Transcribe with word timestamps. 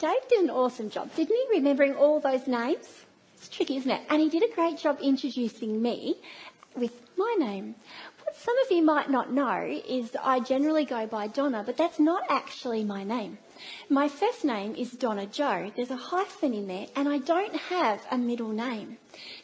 Dave 0.00 0.28
did 0.30 0.44
an 0.44 0.50
awesome 0.50 0.88
job, 0.88 1.14
didn't 1.14 1.36
he? 1.36 1.58
Remembering 1.58 1.94
all 1.94 2.20
those 2.20 2.46
names? 2.46 3.04
It's 3.34 3.50
tricky, 3.50 3.76
isn't 3.76 3.90
it? 3.90 4.00
And 4.08 4.22
he 4.22 4.30
did 4.30 4.42
a 4.42 4.54
great 4.54 4.78
job 4.78 4.98
introducing 5.02 5.82
me 5.82 6.16
with 6.74 7.02
my 7.18 7.36
name. 7.38 7.74
What 8.24 8.34
some 8.34 8.56
of 8.64 8.70
you 8.70 8.82
might 8.82 9.10
not 9.10 9.30
know 9.30 9.60
is 9.86 10.12
that 10.12 10.26
I 10.26 10.40
generally 10.40 10.86
go 10.86 11.06
by 11.06 11.26
Donna, 11.26 11.62
but 11.66 11.76
that's 11.76 12.00
not 12.00 12.22
actually 12.30 12.82
my 12.82 13.04
name. 13.04 13.36
My 13.90 14.08
first 14.08 14.42
name 14.42 14.74
is 14.74 14.92
Donna 14.92 15.26
Joe. 15.26 15.70
There's 15.76 15.90
a 15.90 15.96
hyphen 15.96 16.54
in 16.54 16.66
there, 16.66 16.86
and 16.96 17.06
I 17.06 17.18
don't 17.18 17.54
have 17.54 18.00
a 18.10 18.16
middle 18.16 18.52
name. 18.52 18.96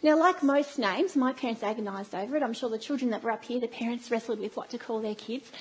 Now, 0.02 0.18
like 0.18 0.42
most 0.42 0.78
names, 0.78 1.16
my 1.16 1.34
parents 1.34 1.62
agonised 1.62 2.14
over 2.14 2.34
it. 2.34 2.42
I'm 2.42 2.54
sure 2.54 2.70
the 2.70 2.78
children 2.78 3.10
that 3.10 3.22
were 3.22 3.30
up 3.30 3.44
here, 3.44 3.60
the 3.60 3.68
parents 3.68 4.10
wrestled 4.10 4.40
with 4.40 4.56
what 4.56 4.70
to 4.70 4.78
call 4.78 5.02
their 5.02 5.14
kids. 5.14 5.52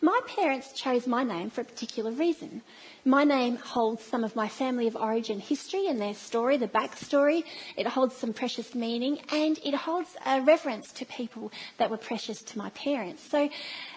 My 0.00 0.20
parents 0.28 0.72
chose 0.72 1.08
my 1.08 1.24
name 1.24 1.50
for 1.50 1.62
a 1.62 1.64
particular 1.64 2.12
reason. 2.12 2.62
My 3.04 3.24
name 3.24 3.56
holds 3.56 4.04
some 4.04 4.22
of 4.22 4.36
my 4.36 4.48
family 4.48 4.86
of 4.86 4.94
origin 4.94 5.40
history 5.40 5.88
and 5.88 6.00
their 6.00 6.14
story, 6.14 6.56
the 6.56 6.68
backstory. 6.68 7.42
It 7.76 7.88
holds 7.88 8.14
some 8.14 8.32
precious 8.32 8.76
meaning 8.76 9.20
and 9.32 9.58
it 9.64 9.74
holds 9.74 10.16
a 10.24 10.40
reverence 10.40 10.92
to 10.92 11.04
people 11.04 11.50
that 11.78 11.90
were 11.90 11.96
precious 11.96 12.42
to 12.42 12.58
my 12.58 12.70
parents. 12.70 13.28
So 13.28 13.50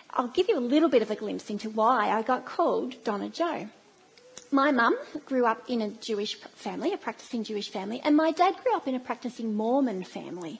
I'll 0.09 0.29
give 0.29 0.49
you 0.49 0.57
a 0.57 0.59
little 0.59 0.89
bit 0.89 1.03
of 1.03 1.11
a 1.11 1.15
glimpse 1.15 1.51
into 1.51 1.69
why 1.69 2.09
I 2.09 2.23
got 2.23 2.45
called 2.45 3.03
Donna 3.03 3.29
Joe. 3.29 3.69
My 4.49 4.71
mum 4.71 4.97
grew 5.27 5.45
up 5.45 5.63
in 5.69 5.81
a 5.81 5.89
Jewish 5.89 6.35
family, 6.55 6.91
a 6.93 6.97
practicing 6.97 7.43
Jewish 7.43 7.69
family, 7.69 8.01
and 8.03 8.17
my 8.17 8.31
dad 8.31 8.55
grew 8.61 8.75
up 8.75 8.87
in 8.87 8.95
a 8.95 8.99
practicing 8.99 9.53
Mormon 9.53 10.03
family. 10.03 10.59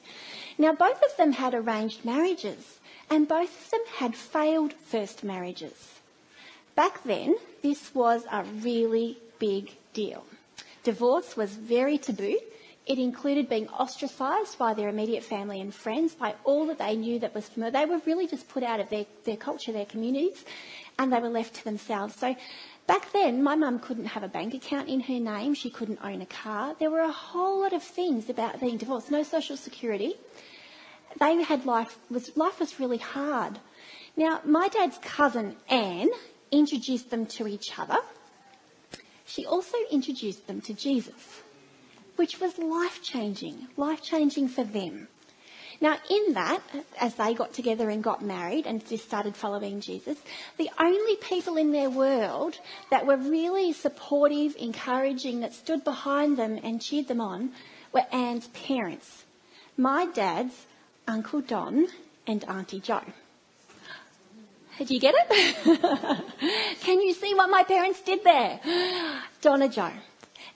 Now, 0.56 0.72
both 0.72 1.02
of 1.02 1.16
them 1.18 1.32
had 1.32 1.52
arranged 1.52 2.02
marriages, 2.02 2.78
and 3.10 3.28
both 3.28 3.64
of 3.64 3.70
them 3.70 3.80
had 3.96 4.14
failed 4.14 4.72
first 4.72 5.24
marriages. 5.24 6.00
Back 6.74 7.02
then, 7.04 7.36
this 7.62 7.94
was 7.94 8.24
a 8.30 8.44
really 8.44 9.18
big 9.38 9.72
deal. 9.92 10.24
Divorce 10.82 11.36
was 11.36 11.52
very 11.52 11.98
taboo. 11.98 12.38
It 12.86 12.98
included 12.98 13.48
being 13.48 13.68
ostracised 13.68 14.58
by 14.58 14.74
their 14.74 14.88
immediate 14.88 15.22
family 15.22 15.60
and 15.60 15.72
friends, 15.72 16.14
by 16.14 16.34
all 16.44 16.66
that 16.66 16.78
they 16.78 16.96
knew 16.96 17.20
that 17.20 17.34
was 17.34 17.48
familiar. 17.48 17.70
They 17.70 17.86
were 17.86 18.00
really 18.06 18.26
just 18.26 18.48
put 18.48 18.64
out 18.64 18.80
of 18.80 18.88
their, 18.90 19.06
their 19.24 19.36
culture, 19.36 19.70
their 19.70 19.86
communities, 19.86 20.44
and 20.98 21.12
they 21.12 21.20
were 21.20 21.28
left 21.28 21.54
to 21.54 21.64
themselves. 21.64 22.16
So 22.16 22.34
Back 22.86 23.12
then, 23.12 23.44
my 23.44 23.54
mum 23.54 23.78
couldn't 23.78 24.06
have 24.06 24.24
a 24.24 24.28
bank 24.28 24.54
account 24.54 24.88
in 24.88 25.00
her 25.00 25.20
name. 25.20 25.54
She 25.54 25.70
couldn't 25.70 26.00
own 26.02 26.20
a 26.20 26.26
car. 26.26 26.74
There 26.80 26.90
were 26.90 27.00
a 27.00 27.12
whole 27.12 27.60
lot 27.60 27.72
of 27.72 27.82
things 27.82 28.28
about 28.28 28.60
being 28.60 28.76
divorced. 28.76 29.10
No 29.10 29.22
social 29.22 29.56
security. 29.56 30.16
They 31.18 31.42
had 31.42 31.66
life 31.66 31.98
was 32.10 32.36
life 32.36 32.60
was 32.60 32.80
really 32.80 32.98
hard. 32.98 33.58
Now, 34.16 34.40
my 34.44 34.68
dad's 34.68 34.98
cousin 34.98 35.56
Anne 35.68 36.10
introduced 36.50 37.10
them 37.10 37.26
to 37.26 37.46
each 37.46 37.78
other. 37.78 37.98
She 39.24 39.46
also 39.46 39.78
introduced 39.90 40.46
them 40.46 40.60
to 40.62 40.74
Jesus, 40.74 41.42
which 42.16 42.38
was 42.40 42.58
life 42.58 43.02
changing, 43.02 43.68
life 43.76 44.02
changing 44.02 44.48
for 44.48 44.64
them. 44.64 45.08
Now, 45.80 45.96
in 46.08 46.34
that, 46.34 46.60
as 47.00 47.14
they 47.16 47.34
got 47.34 47.52
together 47.52 47.90
and 47.90 48.04
got 48.04 48.22
married 48.22 48.66
and 48.66 48.86
just 48.86 49.04
started 49.04 49.34
following 49.34 49.80
Jesus, 49.80 50.18
the 50.56 50.70
only 50.78 51.16
people 51.16 51.56
in 51.56 51.72
their 51.72 51.90
world 51.90 52.58
that 52.90 53.06
were 53.06 53.16
really 53.16 53.72
supportive, 53.72 54.54
encouraging, 54.60 55.40
that 55.40 55.54
stood 55.54 55.82
behind 55.82 56.36
them 56.36 56.60
and 56.62 56.80
cheered 56.80 57.08
them 57.08 57.20
on 57.20 57.50
were 57.92 58.06
Anne's 58.12 58.46
parents. 58.48 59.24
My 59.76 60.06
dad's 60.06 60.66
Uncle 61.06 61.40
Don 61.40 61.86
and 62.26 62.44
Auntie 62.44 62.80
Jo. 62.80 63.00
Did 64.78 64.90
you 64.90 65.00
get 65.00 65.14
it? 65.16 66.24
Can 66.80 67.00
you 67.00 67.12
see 67.12 67.34
what 67.34 67.50
my 67.50 67.62
parents 67.62 68.00
did 68.00 68.24
there? 68.24 68.60
Donna 69.40 69.68
Joe. 69.68 69.92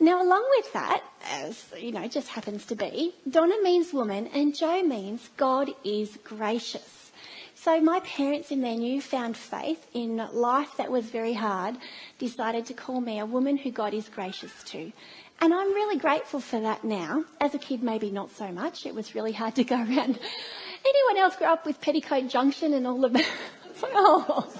Now, 0.00 0.22
along 0.22 0.44
with 0.56 0.72
that, 0.72 1.02
as 1.30 1.66
you 1.78 1.92
know, 1.92 2.06
just 2.08 2.28
happens 2.28 2.66
to 2.66 2.74
be, 2.74 3.14
Donna 3.28 3.54
means 3.62 3.92
woman 3.92 4.28
and 4.28 4.56
Joe 4.56 4.82
means 4.82 5.28
God 5.36 5.70
is 5.84 6.18
gracious. 6.24 7.12
So 7.54 7.80
my 7.80 8.00
parents, 8.00 8.50
in 8.50 8.60
their 8.60 8.76
newfound 8.76 9.36
faith 9.36 9.86
in 9.92 10.18
life 10.32 10.76
that 10.76 10.90
was 10.90 11.06
very 11.06 11.32
hard, 11.32 11.76
decided 12.18 12.66
to 12.66 12.74
call 12.74 13.00
me 13.00 13.18
a 13.18 13.26
woman 13.26 13.56
who 13.56 13.70
God 13.70 13.92
is 13.92 14.08
gracious 14.08 14.52
to. 14.64 14.92
And 15.40 15.52
I'm 15.52 15.74
really 15.74 15.98
grateful 15.98 16.40
for 16.40 16.60
that 16.60 16.84
now. 16.84 17.24
As 17.40 17.54
a 17.54 17.58
kid, 17.58 17.82
maybe 17.82 18.10
not 18.10 18.30
so 18.30 18.50
much. 18.52 18.86
It 18.86 18.94
was 18.94 19.14
really 19.14 19.32
hard 19.32 19.54
to 19.56 19.64
go 19.64 19.76
around. 19.76 20.18
Anyone 20.18 21.16
else 21.18 21.36
grew 21.36 21.46
up 21.46 21.66
with 21.66 21.80
Petticoat 21.80 22.28
Junction 22.28 22.72
and 22.72 22.86
all 22.86 23.04
of 23.04 23.12
that? 23.12 23.28
oh 23.82 24.50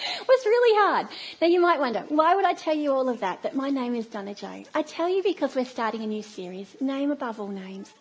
it 0.00 0.28
was 0.28 0.46
really 0.46 0.78
hard. 0.78 1.08
Now 1.40 1.48
you 1.48 1.60
might 1.60 1.80
wonder, 1.80 2.04
why 2.08 2.34
would 2.34 2.44
I 2.44 2.52
tell 2.54 2.76
you 2.76 2.92
all 2.92 3.08
of 3.08 3.20
that? 3.20 3.42
That 3.42 3.54
my 3.54 3.70
name 3.70 3.94
is 3.94 4.06
Donna 4.06 4.34
Joe. 4.34 4.64
I 4.74 4.82
tell 4.82 5.08
you 5.08 5.22
because 5.22 5.54
we're 5.54 5.64
starting 5.64 6.02
a 6.02 6.06
new 6.06 6.22
series, 6.22 6.76
Name 6.80 7.10
Above 7.10 7.40
All 7.40 7.48
Names. 7.48 7.92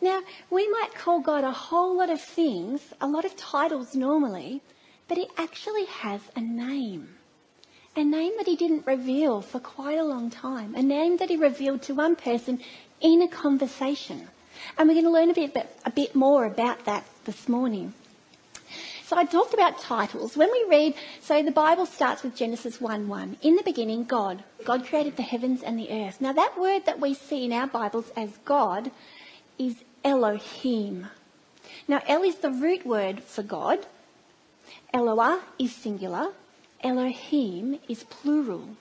Now, 0.00 0.20
we 0.50 0.68
might 0.68 0.94
call 0.94 1.20
God 1.20 1.44
a 1.44 1.50
whole 1.50 1.96
lot 1.96 2.10
of 2.10 2.20
things, 2.20 2.80
a 3.00 3.08
lot 3.08 3.24
of 3.24 3.36
titles 3.36 3.94
normally, 3.94 4.62
but 5.08 5.18
he 5.18 5.28
actually 5.36 5.86
has 5.86 6.20
a 6.36 6.40
name. 6.40 7.17
A 7.98 8.04
name 8.04 8.34
that 8.36 8.46
he 8.46 8.54
didn't 8.54 8.86
reveal 8.86 9.40
for 9.40 9.58
quite 9.58 9.98
a 9.98 10.04
long 10.04 10.30
time. 10.30 10.76
A 10.76 10.82
name 10.82 11.16
that 11.16 11.30
he 11.30 11.36
revealed 11.36 11.82
to 11.82 11.96
one 11.96 12.14
person 12.14 12.60
in 13.00 13.20
a 13.22 13.26
conversation. 13.26 14.28
And 14.76 14.88
we're 14.88 14.94
going 14.94 15.04
to 15.04 15.10
learn 15.10 15.30
a 15.30 15.34
bit, 15.34 15.56
a 15.84 15.90
bit 15.90 16.14
more 16.14 16.44
about 16.44 16.84
that 16.84 17.04
this 17.24 17.48
morning. 17.48 17.94
So 19.04 19.16
I 19.16 19.24
talked 19.24 19.52
about 19.52 19.80
titles. 19.80 20.36
When 20.36 20.48
we 20.52 20.64
read, 20.68 20.94
so 21.20 21.42
the 21.42 21.50
Bible 21.50 21.86
starts 21.86 22.22
with 22.22 22.36
Genesis 22.36 22.80
1 22.80 23.08
1. 23.08 23.38
In 23.42 23.56
the 23.56 23.64
beginning, 23.64 24.04
God. 24.04 24.44
God 24.64 24.86
created 24.86 25.16
the 25.16 25.22
heavens 25.22 25.64
and 25.64 25.76
the 25.76 25.90
earth. 25.90 26.20
Now, 26.20 26.32
that 26.34 26.56
word 26.56 26.86
that 26.86 27.00
we 27.00 27.14
see 27.14 27.46
in 27.46 27.52
our 27.52 27.66
Bibles 27.66 28.12
as 28.16 28.38
God 28.44 28.92
is 29.58 29.74
Elohim. 30.04 31.08
Now, 31.88 32.00
El 32.06 32.22
is 32.22 32.36
the 32.36 32.52
root 32.52 32.86
word 32.86 33.24
for 33.24 33.42
God. 33.42 33.86
Eloah 34.94 35.40
is 35.58 35.74
singular. 35.74 36.28
Elohim 36.82 37.78
is 37.88 38.04
plural. 38.04 38.76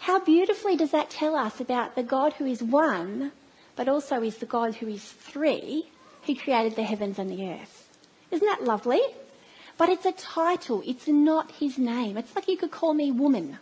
How 0.00 0.20
beautifully 0.20 0.76
does 0.76 0.90
that 0.90 1.10
tell 1.10 1.34
us 1.34 1.60
about 1.60 1.94
the 1.94 2.02
God 2.02 2.34
who 2.34 2.46
is 2.46 2.62
one, 2.62 3.32
but 3.74 3.88
also 3.88 4.22
is 4.22 4.36
the 4.36 4.46
God 4.46 4.76
who 4.76 4.88
is 4.88 5.04
three, 5.04 5.88
who 6.26 6.34
created 6.36 6.76
the 6.76 6.82
heavens 6.82 7.18
and 7.18 7.30
the 7.30 7.48
earth? 7.48 7.88
Isn't 8.30 8.46
that 8.46 8.64
lovely? 8.64 9.00
But 9.78 9.88
it's 9.88 10.06
a 10.06 10.12
title, 10.12 10.82
it's 10.86 11.08
not 11.08 11.52
his 11.52 11.78
name. 11.78 12.16
It's 12.16 12.34
like 12.34 12.48
you 12.48 12.56
could 12.56 12.70
call 12.70 12.94
me 12.94 13.10
woman. 13.10 13.58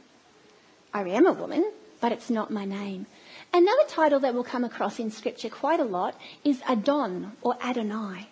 I 0.92 1.02
am 1.08 1.26
a 1.26 1.32
woman, 1.32 1.72
but 2.00 2.12
it's 2.12 2.30
not 2.30 2.50
my 2.50 2.64
name. 2.64 3.06
Another 3.52 3.84
title 3.88 4.20
that 4.20 4.34
we'll 4.34 4.44
come 4.44 4.64
across 4.64 4.98
in 4.98 5.10
scripture 5.10 5.48
quite 5.48 5.80
a 5.80 5.84
lot 5.84 6.16
is 6.44 6.62
Adon 6.68 7.32
or 7.42 7.56
Adonai. 7.62 8.28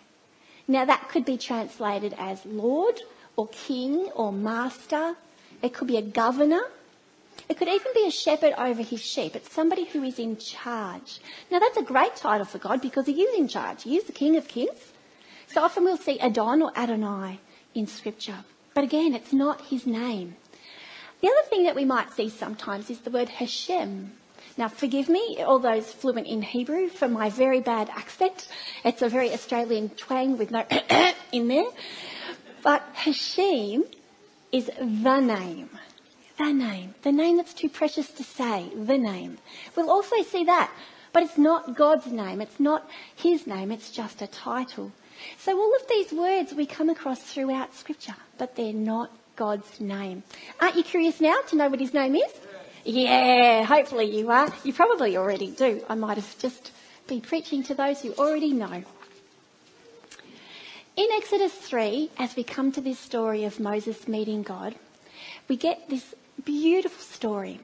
Now 0.67 0.85
that 0.85 1.09
could 1.09 1.25
be 1.25 1.37
translated 1.37 2.13
as 2.17 2.45
Lord 2.45 3.01
or 3.35 3.47
King 3.47 4.09
or 4.15 4.31
Master. 4.31 5.15
It 5.61 5.73
could 5.73 5.87
be 5.87 5.97
a 5.97 6.01
governor. 6.01 6.63
It 7.49 7.57
could 7.57 7.67
even 7.67 7.91
be 7.93 8.07
a 8.07 8.11
shepherd 8.11 8.53
over 8.57 8.81
his 8.81 9.01
sheep. 9.01 9.35
It's 9.35 9.51
somebody 9.51 9.85
who 9.85 10.03
is 10.03 10.19
in 10.19 10.37
charge. 10.37 11.19
Now 11.51 11.59
that's 11.59 11.77
a 11.77 11.83
great 11.83 12.15
title 12.15 12.45
for 12.45 12.57
God 12.57 12.81
because 12.81 13.05
he 13.05 13.21
is 13.21 13.37
in 13.37 13.47
charge. 13.47 13.83
He 13.83 13.97
is 13.97 14.05
the 14.05 14.11
King 14.11 14.37
of 14.37 14.47
Kings. 14.47 14.93
So 15.47 15.61
often 15.61 15.83
we'll 15.83 15.97
see 15.97 16.19
Adon 16.19 16.61
or 16.61 16.71
Adonai 16.75 17.39
in 17.75 17.87
Scripture. 17.87 18.43
But 18.73 18.83
again, 18.83 19.13
it's 19.13 19.33
not 19.33 19.61
his 19.61 19.85
name. 19.85 20.35
The 21.21 21.27
other 21.27 21.47
thing 21.49 21.63
that 21.63 21.75
we 21.75 21.85
might 21.85 22.11
see 22.11 22.29
sometimes 22.29 22.89
is 22.89 22.99
the 22.99 23.11
word 23.11 23.29
Hashem. 23.29 24.11
Now, 24.57 24.67
forgive 24.67 25.09
me, 25.09 25.41
all 25.41 25.57
those 25.57 25.91
fluent 25.91 26.27
in 26.27 26.41
Hebrew, 26.41 26.89
for 26.89 27.07
my 27.07 27.29
very 27.29 27.59
bad 27.59 27.89
accent. 27.89 28.47
It's 28.83 29.01
a 29.01 29.09
very 29.09 29.31
Australian 29.31 29.89
twang 29.89 30.37
with 30.37 30.51
no 30.51 30.65
in 31.31 31.47
there. 31.47 31.65
But 32.63 32.81
Hashem 32.93 33.83
is 34.51 34.71
the 34.79 35.19
name. 35.19 35.69
The 36.37 36.51
name. 36.51 36.95
The 37.03 37.11
name 37.11 37.37
that's 37.37 37.53
too 37.53 37.69
precious 37.69 38.09
to 38.11 38.23
say. 38.23 38.71
The 38.75 38.97
name. 38.97 39.37
We'll 39.75 39.91
also 39.91 40.23
see 40.23 40.45
that. 40.45 40.71
But 41.11 41.23
it's 41.23 41.37
not 41.37 41.75
God's 41.75 42.07
name. 42.07 42.41
It's 42.41 42.59
not 42.59 42.89
his 43.15 43.45
name. 43.45 43.71
It's 43.71 43.91
just 43.91 44.21
a 44.21 44.27
title. 44.27 44.91
So 45.37 45.57
all 45.57 45.75
of 45.75 45.87
these 45.87 46.11
words 46.11 46.53
we 46.53 46.65
come 46.65 46.89
across 46.89 47.21
throughout 47.21 47.75
Scripture, 47.75 48.15
but 48.37 48.55
they're 48.55 48.73
not 48.73 49.11
God's 49.35 49.79
name. 49.79 50.23
Aren't 50.59 50.75
you 50.75 50.83
curious 50.83 51.21
now 51.21 51.37
to 51.49 51.55
know 51.55 51.69
what 51.69 51.79
his 51.79 51.93
name 51.93 52.15
is? 52.15 52.31
Yeah, 52.83 53.63
hopefully 53.63 54.05
you 54.05 54.31
are. 54.31 54.51
You 54.63 54.73
probably 54.73 55.15
already 55.17 55.51
do. 55.51 55.83
I 55.87 55.95
might 55.95 56.17
have 56.17 56.37
just 56.39 56.71
been 57.07 57.21
preaching 57.21 57.63
to 57.63 57.75
those 57.75 58.01
who 58.01 58.13
already 58.13 58.53
know. 58.53 58.83
In 60.95 61.07
Exodus 61.13 61.53
3, 61.53 62.11
as 62.19 62.35
we 62.35 62.43
come 62.43 62.71
to 62.71 62.79
this 62.79 62.99
story 62.99 63.45
of 63.45 63.59
Moses 63.59 64.07
meeting 64.07 64.43
God, 64.43 64.75
we 65.47 65.57
get 65.57 65.89
this 65.89 66.13
beautiful 66.45 67.01
story. 67.01 67.59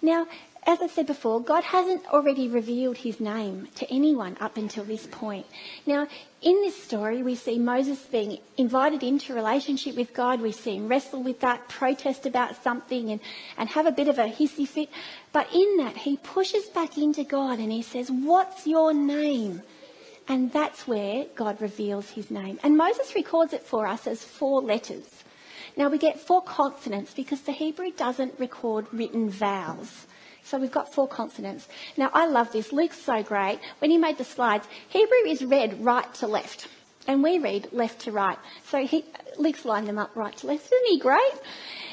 Now, 0.00 0.26
as 0.66 0.80
I 0.80 0.86
said 0.86 1.06
before, 1.06 1.42
God 1.42 1.62
hasn't 1.62 2.06
already 2.06 2.48
revealed 2.48 2.96
his 2.96 3.20
name 3.20 3.68
to 3.74 3.92
anyone 3.92 4.38
up 4.40 4.56
until 4.56 4.82
this 4.84 5.06
point. 5.06 5.44
Now, 5.84 6.08
in 6.40 6.62
this 6.62 6.82
story, 6.82 7.22
we 7.22 7.34
see 7.34 7.58
Moses 7.58 7.98
being 7.98 8.38
invited 8.56 9.02
into 9.02 9.34
relationship 9.34 9.94
with 9.94 10.14
God. 10.14 10.40
We 10.40 10.52
see 10.52 10.76
him 10.76 10.88
wrestle 10.88 11.22
with 11.22 11.40
that, 11.40 11.68
protest 11.68 12.24
about 12.24 12.62
something, 12.62 13.10
and, 13.10 13.20
and 13.58 13.68
have 13.68 13.84
a 13.84 13.92
bit 13.92 14.08
of 14.08 14.18
a 14.18 14.24
hissy 14.24 14.66
fit. 14.66 14.88
But 15.34 15.52
in 15.54 15.76
that, 15.76 15.98
he 15.98 16.16
pushes 16.16 16.64
back 16.68 16.96
into 16.96 17.24
God 17.24 17.58
and 17.58 17.70
he 17.70 17.82
says, 17.82 18.10
What's 18.10 18.66
your 18.66 18.94
name? 18.94 19.60
And 20.28 20.52
that's 20.52 20.88
where 20.88 21.26
God 21.34 21.60
reveals 21.60 22.10
his 22.10 22.30
name. 22.30 22.58
And 22.62 22.76
Moses 22.76 23.14
records 23.14 23.52
it 23.52 23.62
for 23.62 23.86
us 23.86 24.06
as 24.06 24.24
four 24.24 24.62
letters. 24.62 25.24
Now 25.76 25.88
we 25.88 25.98
get 25.98 26.20
four 26.20 26.42
consonants 26.42 27.12
because 27.12 27.42
the 27.42 27.52
Hebrew 27.52 27.90
doesn't 27.90 28.38
record 28.38 28.86
written 28.92 29.28
vowels. 29.28 30.06
So 30.44 30.58
we've 30.58 30.70
got 30.70 30.92
four 30.92 31.08
consonants. 31.08 31.68
Now 31.96 32.10
I 32.12 32.26
love 32.26 32.52
this. 32.52 32.72
Luke's 32.72 32.98
so 32.98 33.22
great. 33.22 33.58
When 33.78 33.90
he 33.90 33.98
made 33.98 34.18
the 34.18 34.24
slides, 34.24 34.66
Hebrew 34.88 35.26
is 35.26 35.44
read 35.44 35.84
right 35.84 36.12
to 36.14 36.26
left. 36.26 36.68
And 37.06 37.22
we 37.22 37.38
read 37.38 37.68
left 37.72 38.00
to 38.02 38.12
right. 38.12 38.38
So 38.64 38.86
he, 38.86 39.04
Luke's 39.38 39.64
lined 39.64 39.88
them 39.88 39.98
up 39.98 40.14
right 40.14 40.36
to 40.38 40.46
left. 40.46 40.66
Isn't 40.66 40.86
he 40.86 40.98
great? 40.98 41.34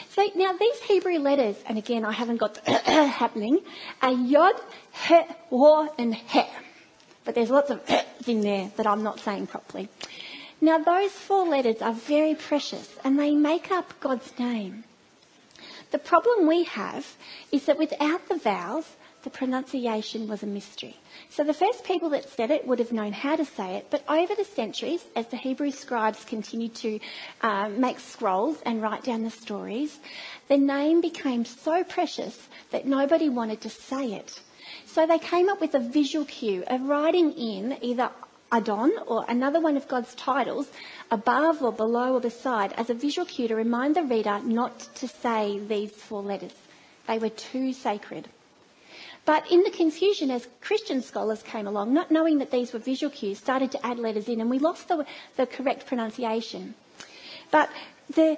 So 0.09 0.29
now 0.35 0.53
these 0.53 0.79
Hebrew 0.81 1.19
letters, 1.19 1.55
and 1.65 1.77
again 1.77 2.05
I 2.05 2.11
haven't 2.11 2.37
got 2.37 2.57
happening, 2.67 3.59
are 4.01 4.11
Yod, 4.11 4.55
He, 5.07 5.21
Wa, 5.49 5.87
and 5.97 6.13
He. 6.13 6.43
But 7.23 7.35
there's 7.35 7.49
lots 7.49 7.69
of 7.69 7.81
in 8.27 8.41
there 8.41 8.71
that 8.77 8.87
I'm 8.87 9.03
not 9.03 9.19
saying 9.19 9.47
properly. 9.47 9.89
Now 10.59 10.77
those 10.77 11.11
four 11.11 11.47
letters 11.47 11.81
are 11.81 11.93
very 11.93 12.35
precious 12.35 12.95
and 13.03 13.17
they 13.17 13.33
make 13.33 13.71
up 13.71 13.99
God's 13.99 14.37
name. 14.37 14.83
The 15.91 15.97
problem 15.97 16.47
we 16.47 16.63
have 16.63 17.17
is 17.51 17.65
that 17.65 17.77
without 17.77 18.29
the 18.29 18.37
vowels, 18.37 18.95
the 19.23 19.29
pronunciation 19.29 20.27
was 20.27 20.41
a 20.41 20.47
mystery. 20.47 20.95
So 21.29 21.43
the 21.43 21.53
first 21.53 21.83
people 21.83 22.09
that 22.09 22.29
said 22.29 22.49
it 22.49 22.67
would 22.67 22.79
have 22.79 22.91
known 22.91 23.13
how 23.13 23.35
to 23.35 23.45
say 23.45 23.75
it, 23.75 23.87
but 23.89 24.03
over 24.09 24.33
the 24.35 24.45
centuries, 24.45 25.03
as 25.15 25.27
the 25.27 25.37
Hebrew 25.37 25.71
scribes 25.71 26.23
continued 26.23 26.75
to 26.75 26.99
um, 27.41 27.79
make 27.79 27.99
scrolls 27.99 28.61
and 28.65 28.81
write 28.81 29.03
down 29.03 29.23
the 29.23 29.29
stories, 29.29 29.99
the 30.47 30.57
name 30.57 31.01
became 31.01 31.45
so 31.45 31.83
precious 31.83 32.47
that 32.71 32.85
nobody 32.87 33.29
wanted 33.29 33.61
to 33.61 33.69
say 33.69 34.13
it. 34.13 34.39
So 34.93 35.07
they 35.07 35.19
came 35.19 35.47
up 35.47 35.61
with 35.61 35.73
a 35.73 35.79
visual 35.79 36.25
cue 36.25 36.65
of 36.67 36.81
writing 36.81 37.31
in 37.31 37.77
either 37.81 38.09
Adon 38.51 38.91
or 39.07 39.23
another 39.29 39.61
one 39.61 39.77
of 39.77 39.87
God's 39.87 40.13
titles 40.15 40.67
above 41.09 41.63
or 41.63 41.71
below 41.71 42.15
or 42.15 42.19
beside 42.19 42.73
as 42.73 42.89
a 42.89 42.93
visual 42.93 43.25
cue 43.25 43.47
to 43.47 43.55
remind 43.55 43.95
the 43.95 44.03
reader 44.03 44.41
not 44.43 44.77
to 44.95 45.07
say 45.07 45.59
these 45.59 45.91
four 45.91 46.21
letters. 46.21 46.51
They 47.07 47.19
were 47.19 47.29
too 47.29 47.71
sacred. 47.71 48.27
But 49.23 49.49
in 49.49 49.63
the 49.63 49.71
confusion, 49.71 50.29
as 50.29 50.49
Christian 50.59 51.01
scholars 51.01 51.41
came 51.41 51.67
along, 51.67 51.93
not 51.93 52.11
knowing 52.11 52.39
that 52.39 52.51
these 52.51 52.73
were 52.73 52.79
visual 52.79 53.11
cues, 53.11 53.37
started 53.37 53.71
to 53.71 53.85
add 53.85 53.97
letters 53.97 54.27
in, 54.27 54.41
and 54.41 54.49
we 54.49 54.59
lost 54.59 54.89
the, 54.89 55.05
the 55.37 55.45
correct 55.45 55.85
pronunciation. 55.85 56.75
But 57.49 57.69
the, 58.13 58.37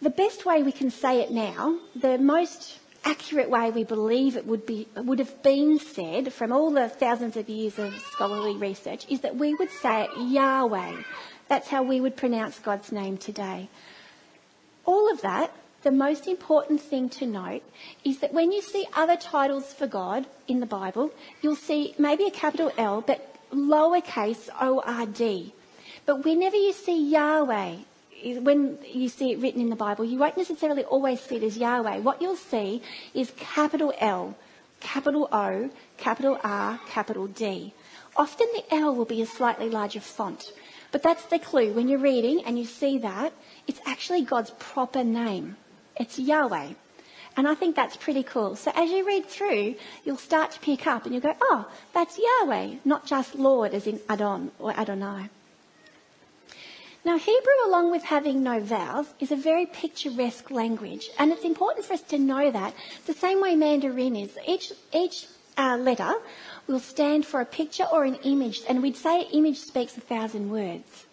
the 0.00 0.10
best 0.10 0.44
way 0.44 0.64
we 0.64 0.72
can 0.72 0.90
say 0.90 1.20
it 1.20 1.30
now, 1.30 1.78
the 1.94 2.18
most 2.18 2.80
accurate 3.04 3.50
way 3.50 3.70
we 3.70 3.84
believe 3.84 4.36
it 4.36 4.46
would, 4.46 4.64
be, 4.66 4.88
would 4.96 5.18
have 5.18 5.42
been 5.42 5.78
said 5.78 6.32
from 6.32 6.52
all 6.52 6.70
the 6.70 6.88
thousands 6.88 7.36
of 7.36 7.48
years 7.48 7.78
of 7.78 7.94
scholarly 8.12 8.56
research 8.56 9.06
is 9.08 9.20
that 9.20 9.36
we 9.36 9.54
would 9.54 9.70
say 9.70 10.04
it 10.04 10.10
Yahweh. 10.16 11.02
That's 11.48 11.68
how 11.68 11.82
we 11.82 12.00
would 12.00 12.16
pronounce 12.16 12.58
God's 12.58 12.92
name 12.92 13.18
today. 13.18 13.68
All 14.84 15.10
of 15.12 15.20
that, 15.22 15.52
the 15.82 15.90
most 15.90 16.26
important 16.26 16.80
thing 16.80 17.08
to 17.10 17.26
note 17.26 17.62
is 18.04 18.20
that 18.20 18.32
when 18.32 18.52
you 18.52 18.62
see 18.62 18.86
other 18.94 19.16
titles 19.16 19.72
for 19.72 19.86
God 19.86 20.26
in 20.46 20.60
the 20.60 20.66
Bible, 20.66 21.10
you'll 21.40 21.56
see 21.56 21.94
maybe 21.98 22.26
a 22.26 22.30
capital 22.30 22.72
L, 22.78 23.00
but 23.00 23.36
lowercase 23.52 24.48
O 24.60 24.80
R 24.84 25.06
D. 25.06 25.52
But 26.06 26.24
whenever 26.24 26.56
you 26.56 26.72
see 26.72 27.10
Yahweh, 27.10 27.76
when 28.22 28.78
you 28.86 29.08
see 29.08 29.32
it 29.32 29.38
written 29.38 29.60
in 29.60 29.70
the 29.70 29.76
Bible, 29.76 30.04
you 30.04 30.18
won't 30.18 30.36
necessarily 30.36 30.84
always 30.84 31.20
see 31.20 31.36
it 31.36 31.42
as 31.42 31.56
Yahweh. 31.56 31.98
What 31.98 32.22
you'll 32.22 32.36
see 32.36 32.82
is 33.14 33.32
capital 33.36 33.92
L, 33.98 34.36
capital 34.80 35.28
O, 35.32 35.70
capital 35.96 36.38
R, 36.42 36.80
capital 36.88 37.26
D. 37.26 37.74
Often 38.16 38.48
the 38.54 38.74
L 38.74 38.94
will 38.94 39.04
be 39.04 39.22
a 39.22 39.26
slightly 39.26 39.70
larger 39.70 40.00
font. 40.00 40.52
But 40.90 41.02
that's 41.02 41.24
the 41.24 41.38
clue. 41.38 41.72
When 41.72 41.88
you're 41.88 41.98
reading 41.98 42.44
and 42.44 42.58
you 42.58 42.66
see 42.66 42.98
that, 42.98 43.32
it's 43.66 43.80
actually 43.86 44.22
God's 44.22 44.50
proper 44.58 45.02
name. 45.02 45.56
It's 45.96 46.18
Yahweh. 46.18 46.74
And 47.36 47.48
I 47.48 47.54
think 47.54 47.74
that's 47.74 47.96
pretty 47.96 48.22
cool. 48.22 48.56
So 48.56 48.70
as 48.74 48.90
you 48.90 49.06
read 49.06 49.26
through, 49.26 49.76
you'll 50.04 50.18
start 50.18 50.50
to 50.52 50.60
pick 50.60 50.86
up 50.86 51.04
and 51.04 51.14
you'll 51.14 51.22
go, 51.22 51.34
oh, 51.40 51.66
that's 51.94 52.18
Yahweh, 52.18 52.76
not 52.84 53.06
just 53.06 53.34
Lord 53.34 53.72
as 53.72 53.86
in 53.86 54.00
Adon 54.08 54.50
or 54.58 54.72
Adonai. 54.72 55.30
Now, 57.04 57.18
Hebrew, 57.18 57.66
along 57.66 57.90
with 57.90 58.04
having 58.04 58.44
no 58.44 58.60
vowels, 58.60 59.12
is 59.18 59.32
a 59.32 59.36
very 59.36 59.66
picturesque 59.66 60.52
language, 60.52 61.10
and 61.18 61.32
it's 61.32 61.44
important 61.44 61.84
for 61.84 61.94
us 61.94 62.02
to 62.02 62.18
know 62.18 62.48
that 62.52 62.74
the 63.06 63.12
same 63.12 63.40
way 63.40 63.56
Mandarin 63.56 64.14
is. 64.14 64.38
Each, 64.46 64.72
each 64.92 65.26
uh, 65.58 65.78
letter 65.78 66.14
will 66.68 66.78
stand 66.78 67.26
for 67.26 67.40
a 67.40 67.44
picture 67.44 67.86
or 67.92 68.04
an 68.04 68.14
image, 68.22 68.62
and 68.68 68.80
we'd 68.80 68.96
say 68.96 69.22
image 69.32 69.58
speaks 69.58 69.96
a 69.96 70.00
thousand 70.00 70.48
words. 70.48 71.06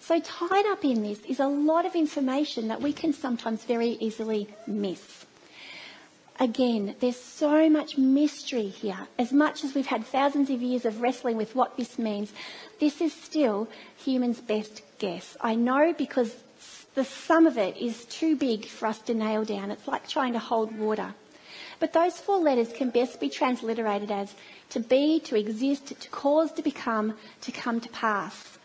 So, 0.00 0.20
tied 0.20 0.66
up 0.66 0.84
in 0.84 1.02
this 1.02 1.20
is 1.20 1.40
a 1.40 1.46
lot 1.46 1.86
of 1.86 1.94
information 1.94 2.68
that 2.68 2.82
we 2.82 2.92
can 2.92 3.14
sometimes 3.14 3.64
very 3.64 3.96
easily 4.00 4.48
miss. 4.66 5.24
Again, 6.42 6.96
there's 6.98 7.20
so 7.20 7.70
much 7.70 7.96
mystery 7.96 8.66
here. 8.66 9.06
As 9.16 9.32
much 9.32 9.62
as 9.62 9.76
we've 9.76 9.86
had 9.86 10.04
thousands 10.04 10.50
of 10.50 10.60
years 10.60 10.84
of 10.84 11.00
wrestling 11.00 11.36
with 11.36 11.54
what 11.54 11.76
this 11.76 12.00
means, 12.00 12.32
this 12.80 13.00
is 13.00 13.12
still 13.12 13.68
humans' 13.96 14.40
best 14.40 14.82
guess. 14.98 15.36
I 15.40 15.54
know 15.54 15.94
because 15.96 16.34
the 16.96 17.04
sum 17.04 17.46
of 17.46 17.58
it 17.58 17.76
is 17.76 18.06
too 18.06 18.34
big 18.34 18.66
for 18.66 18.86
us 18.86 18.98
to 19.02 19.14
nail 19.14 19.44
down. 19.44 19.70
It's 19.70 19.86
like 19.86 20.08
trying 20.08 20.32
to 20.32 20.40
hold 20.40 20.76
water. 20.76 21.14
But 21.78 21.92
those 21.92 22.18
four 22.18 22.38
letters 22.38 22.72
can 22.72 22.90
best 22.90 23.20
be 23.20 23.30
transliterated 23.30 24.10
as 24.10 24.34
to 24.70 24.80
be, 24.80 25.20
to 25.20 25.38
exist, 25.38 25.96
to 25.96 26.08
cause, 26.08 26.50
to 26.54 26.62
become, 26.62 27.14
to 27.42 27.52
come 27.52 27.80
to 27.80 27.88
pass. 27.90 28.58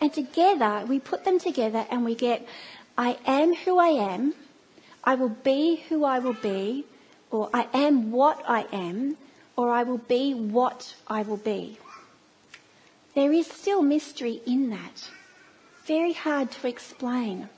And 0.00 0.12
together, 0.12 0.84
we 0.88 0.98
put 0.98 1.24
them 1.24 1.38
together 1.38 1.86
and 1.88 2.04
we 2.04 2.16
get 2.16 2.44
I 2.98 3.16
am 3.24 3.54
who 3.54 3.78
I 3.78 3.90
am, 3.90 4.34
I 5.04 5.14
will 5.14 5.28
be 5.28 5.84
who 5.88 6.04
I 6.04 6.18
will 6.18 6.34
be, 6.34 6.84
or 7.32 7.48
I 7.52 7.66
am 7.72 8.12
what 8.12 8.44
I 8.46 8.66
am, 8.72 9.16
or 9.56 9.70
I 9.70 9.82
will 9.82 9.98
be 9.98 10.34
what 10.34 10.94
I 11.08 11.22
will 11.22 11.38
be. 11.38 11.78
There 13.14 13.32
is 13.32 13.46
still 13.46 13.82
mystery 13.82 14.40
in 14.46 14.70
that. 14.70 15.10
Very 15.86 16.12
hard 16.12 16.50
to 16.52 16.68
explain. 16.68 17.48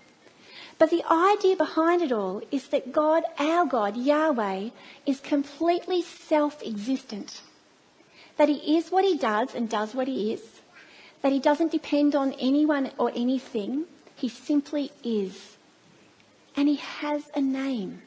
But 0.78 0.90
the 0.90 1.04
idea 1.10 1.56
behind 1.56 2.02
it 2.02 2.12
all 2.12 2.42
is 2.50 2.68
that 2.68 2.92
God, 2.92 3.24
our 3.38 3.66
God, 3.66 3.96
Yahweh, 3.96 4.70
is 5.06 5.20
completely 5.20 6.02
self 6.02 6.62
existent. 6.62 7.42
That 8.36 8.48
He 8.48 8.76
is 8.76 8.90
what 8.90 9.04
He 9.04 9.16
does 9.16 9.54
and 9.54 9.68
does 9.68 9.94
what 9.94 10.08
He 10.08 10.32
is. 10.32 10.60
That 11.22 11.32
He 11.32 11.38
doesn't 11.38 11.72
depend 11.72 12.14
on 12.14 12.32
anyone 12.34 12.90
or 12.98 13.12
anything. 13.14 13.84
He 14.16 14.28
simply 14.28 14.90
is. 15.02 15.56
And 16.56 16.68
He 16.68 16.76
has 16.76 17.24
a 17.34 17.40
name. 17.40 18.02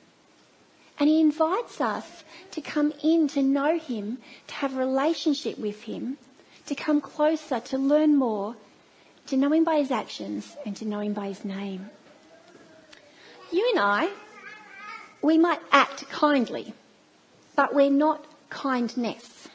And 0.99 1.09
He 1.09 1.21
invites 1.21 1.79
us 1.79 2.23
to 2.51 2.61
come 2.61 2.93
in 3.03 3.27
to 3.29 3.43
know 3.43 3.77
Him, 3.77 4.17
to 4.47 4.53
have 4.55 4.75
a 4.75 4.79
relationship 4.79 5.57
with 5.57 5.83
Him, 5.83 6.17
to 6.65 6.75
come 6.75 7.01
closer, 7.01 7.59
to 7.59 7.77
learn 7.77 8.15
more, 8.15 8.55
to 9.27 9.37
know 9.37 9.51
him 9.51 9.63
by 9.63 9.77
his 9.77 9.91
actions 9.91 10.55
and 10.65 10.75
to 10.77 10.85
know 10.85 10.99
him 10.99 11.13
by 11.13 11.27
his 11.27 11.43
name. 11.45 11.89
You 13.51 13.69
and 13.75 13.79
I, 13.79 14.09
we 15.21 15.37
might 15.37 15.59
act 15.71 16.09
kindly, 16.09 16.73
but 17.55 17.73
we're 17.73 17.89
not 17.89 18.25
kindness. 18.49 19.47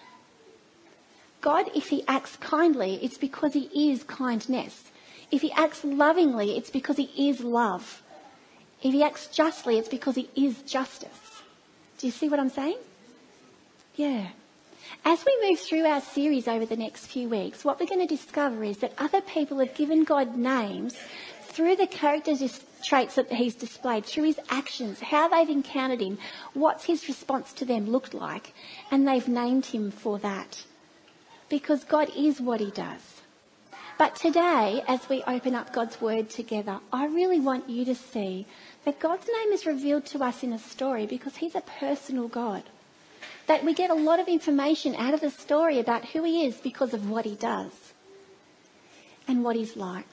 God, 1.40 1.70
if 1.74 1.88
he 1.88 2.04
acts 2.06 2.36
kindly, 2.36 3.00
it's 3.02 3.18
because 3.18 3.54
he 3.54 3.90
is 3.90 4.04
kindness. 4.04 4.84
If 5.30 5.42
he 5.42 5.50
acts 5.52 5.84
lovingly, 5.84 6.56
it's 6.56 6.70
because 6.70 6.96
he 6.96 7.28
is 7.28 7.40
love. 7.40 8.02
If 8.82 8.92
he 8.92 9.02
acts 9.02 9.26
justly, 9.28 9.78
it's 9.78 9.88
because 9.88 10.14
he 10.14 10.28
is 10.36 10.62
justice. 10.62 11.31
Do 12.02 12.08
you 12.08 12.12
see 12.12 12.28
what 12.28 12.40
I'm 12.40 12.50
saying? 12.50 12.78
Yeah. 13.94 14.26
As 15.04 15.24
we 15.24 15.48
move 15.48 15.60
through 15.60 15.84
our 15.84 16.00
series 16.00 16.48
over 16.48 16.66
the 16.66 16.76
next 16.76 17.06
few 17.06 17.28
weeks, 17.28 17.64
what 17.64 17.78
we're 17.78 17.86
going 17.86 18.04
to 18.04 18.12
discover 18.12 18.64
is 18.64 18.78
that 18.78 18.92
other 18.98 19.20
people 19.20 19.60
have 19.60 19.76
given 19.76 20.02
God 20.02 20.36
names 20.36 20.96
through 21.42 21.76
the 21.76 21.86
characters 21.86 22.60
traits 22.82 23.14
that 23.14 23.32
he's 23.32 23.54
displayed, 23.54 24.04
through 24.04 24.24
his 24.24 24.40
actions, 24.50 24.98
how 24.98 25.28
they've 25.28 25.48
encountered 25.48 26.00
him, 26.00 26.18
what's 26.54 26.86
his 26.86 27.06
response 27.06 27.52
to 27.52 27.64
them 27.64 27.88
looked 27.88 28.14
like, 28.14 28.52
and 28.90 29.06
they've 29.06 29.28
named 29.28 29.66
him 29.66 29.92
for 29.92 30.18
that. 30.18 30.64
Because 31.48 31.84
God 31.84 32.10
is 32.16 32.40
what 32.40 32.58
he 32.58 32.72
does. 32.72 33.20
But 33.96 34.16
today, 34.16 34.82
as 34.88 35.08
we 35.08 35.22
open 35.28 35.54
up 35.54 35.72
God's 35.72 36.00
word 36.00 36.30
together, 36.30 36.80
I 36.92 37.06
really 37.06 37.38
want 37.38 37.70
you 37.70 37.84
to 37.84 37.94
see 37.94 38.46
that 38.84 39.00
God's 39.00 39.28
name 39.28 39.52
is 39.52 39.66
revealed 39.66 40.06
to 40.06 40.22
us 40.22 40.42
in 40.42 40.52
a 40.52 40.58
story 40.58 41.06
because 41.06 41.36
he's 41.36 41.54
a 41.54 41.60
personal 41.60 42.28
God. 42.28 42.64
that 43.46 43.64
we 43.64 43.74
get 43.74 43.90
a 43.90 43.94
lot 43.94 44.20
of 44.20 44.28
information 44.28 44.94
out 44.96 45.14
of 45.14 45.20
the 45.20 45.30
story 45.30 45.78
about 45.78 46.04
who 46.06 46.22
he 46.22 46.46
is 46.46 46.56
because 46.56 46.94
of 46.94 47.10
what 47.10 47.24
he 47.24 47.34
does 47.34 47.92
and 49.26 49.42
what 49.44 49.56
he's 49.56 49.76
like. 49.76 50.08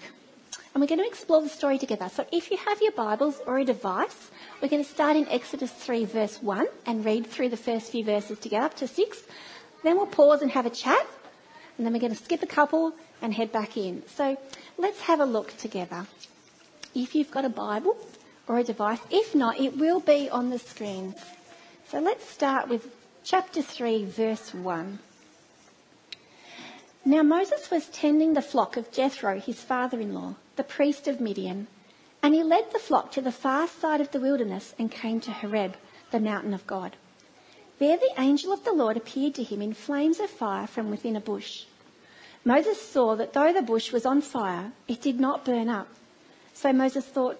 And 0.74 0.82
we're 0.82 0.88
going 0.88 1.00
to 1.00 1.08
explore 1.08 1.42
the 1.42 1.50
story 1.50 1.78
together. 1.78 2.10
So 2.10 2.26
if 2.32 2.52
you 2.52 2.58
have 2.58 2.82
your 2.82 2.92
Bibles 2.92 3.40
or 3.46 3.58
a 3.58 3.66
device, 3.66 4.30
we're 4.62 4.68
going 4.68 4.84
to 4.84 4.90
start 4.90 5.18
in 5.18 5.28
Exodus 5.28 5.72
3, 5.72 6.06
verse 6.06 6.42
1, 6.42 6.68
and 6.86 7.06
read 7.06 7.28
through 7.28 7.50
the 7.50 7.58
first 7.58 7.92
few 7.92 8.04
verses 8.04 8.40
together 8.40 8.66
up 8.66 8.76
to 8.76 8.88
6. 8.88 9.24
Then 9.84 9.98
we'll 9.98 10.06
pause 10.06 10.42
and 10.42 10.52
have 10.52 10.66
a 10.66 10.70
chat, 10.70 11.06
and 11.78 11.86
then 11.86 11.94
we're 11.94 12.00
going 12.00 12.16
to 12.16 12.24
skip 12.24 12.44
a 12.44 12.48
couple 12.48 12.94
and 13.22 13.34
head 13.34 13.52
back 13.52 13.78
in. 13.78 14.04
So 14.08 14.38
let's 14.78 15.02
have 15.02 15.20
a 15.20 15.26
look 15.26 15.56
together. 15.58 16.06
If 16.94 17.16
you've 17.16 17.32
got 17.32 17.46
a 17.46 17.50
Bible 17.50 17.98
or 18.50 18.58
a 18.58 18.64
device, 18.64 19.00
if 19.12 19.36
not, 19.36 19.60
it 19.60 19.78
will 19.78 20.00
be 20.00 20.28
on 20.28 20.50
the 20.50 20.58
screens. 20.58 21.16
So 21.88 22.00
let's 22.00 22.28
start 22.28 22.68
with 22.68 22.92
chapter 23.24 23.62
3, 23.62 24.06
verse 24.06 24.54
1. 24.56 25.00
Now 27.06 27.22
Moses 27.22 27.70
was 27.70 27.88
tending 27.90 28.34
the 28.34 28.42
flock 28.42 28.76
of 28.76 28.92
Jethro, 28.92 29.40
his 29.40 29.62
father 29.62 30.02
in 30.02 30.16
law, 30.16 30.34
the 30.56 30.64
priest 30.64 31.08
of 31.08 31.22
Midian, 31.22 31.68
and 32.24 32.34
he 32.34 32.44
led 32.44 32.72
the 32.72 32.80
flock 32.80 33.12
to 33.12 33.22
the 33.22 33.32
far 33.32 33.68
side 33.68 34.02
of 34.02 34.12
the 34.12 34.20
wilderness 34.20 34.74
and 34.80 34.92
came 34.92 35.22
to 35.22 35.32
Horeb, 35.32 35.76
the 36.10 36.20
mountain 36.20 36.54
of 36.54 36.66
God. 36.66 36.96
There 37.78 37.98
the 37.98 38.14
angel 38.18 38.52
of 38.52 38.66
the 38.66 38.74
Lord 38.74 38.98
appeared 38.98 39.36
to 39.36 39.44
him 39.44 39.62
in 39.62 39.74
flames 39.74 40.20
of 40.20 40.30
fire 40.30 40.66
from 40.66 40.90
within 40.90 41.16
a 41.16 41.22
bush. 41.22 41.66
Moses 42.44 42.82
saw 42.82 43.16
that 43.16 43.34
though 43.34 43.54
the 43.54 43.62
bush 43.62 43.92
was 43.92 44.08
on 44.08 44.22
fire, 44.22 44.72
it 44.88 45.02
did 45.02 45.20
not 45.20 45.46
burn 45.46 45.70
up. 45.70 45.88
So 46.54 46.74
Moses 46.74 47.06
thought, 47.06 47.40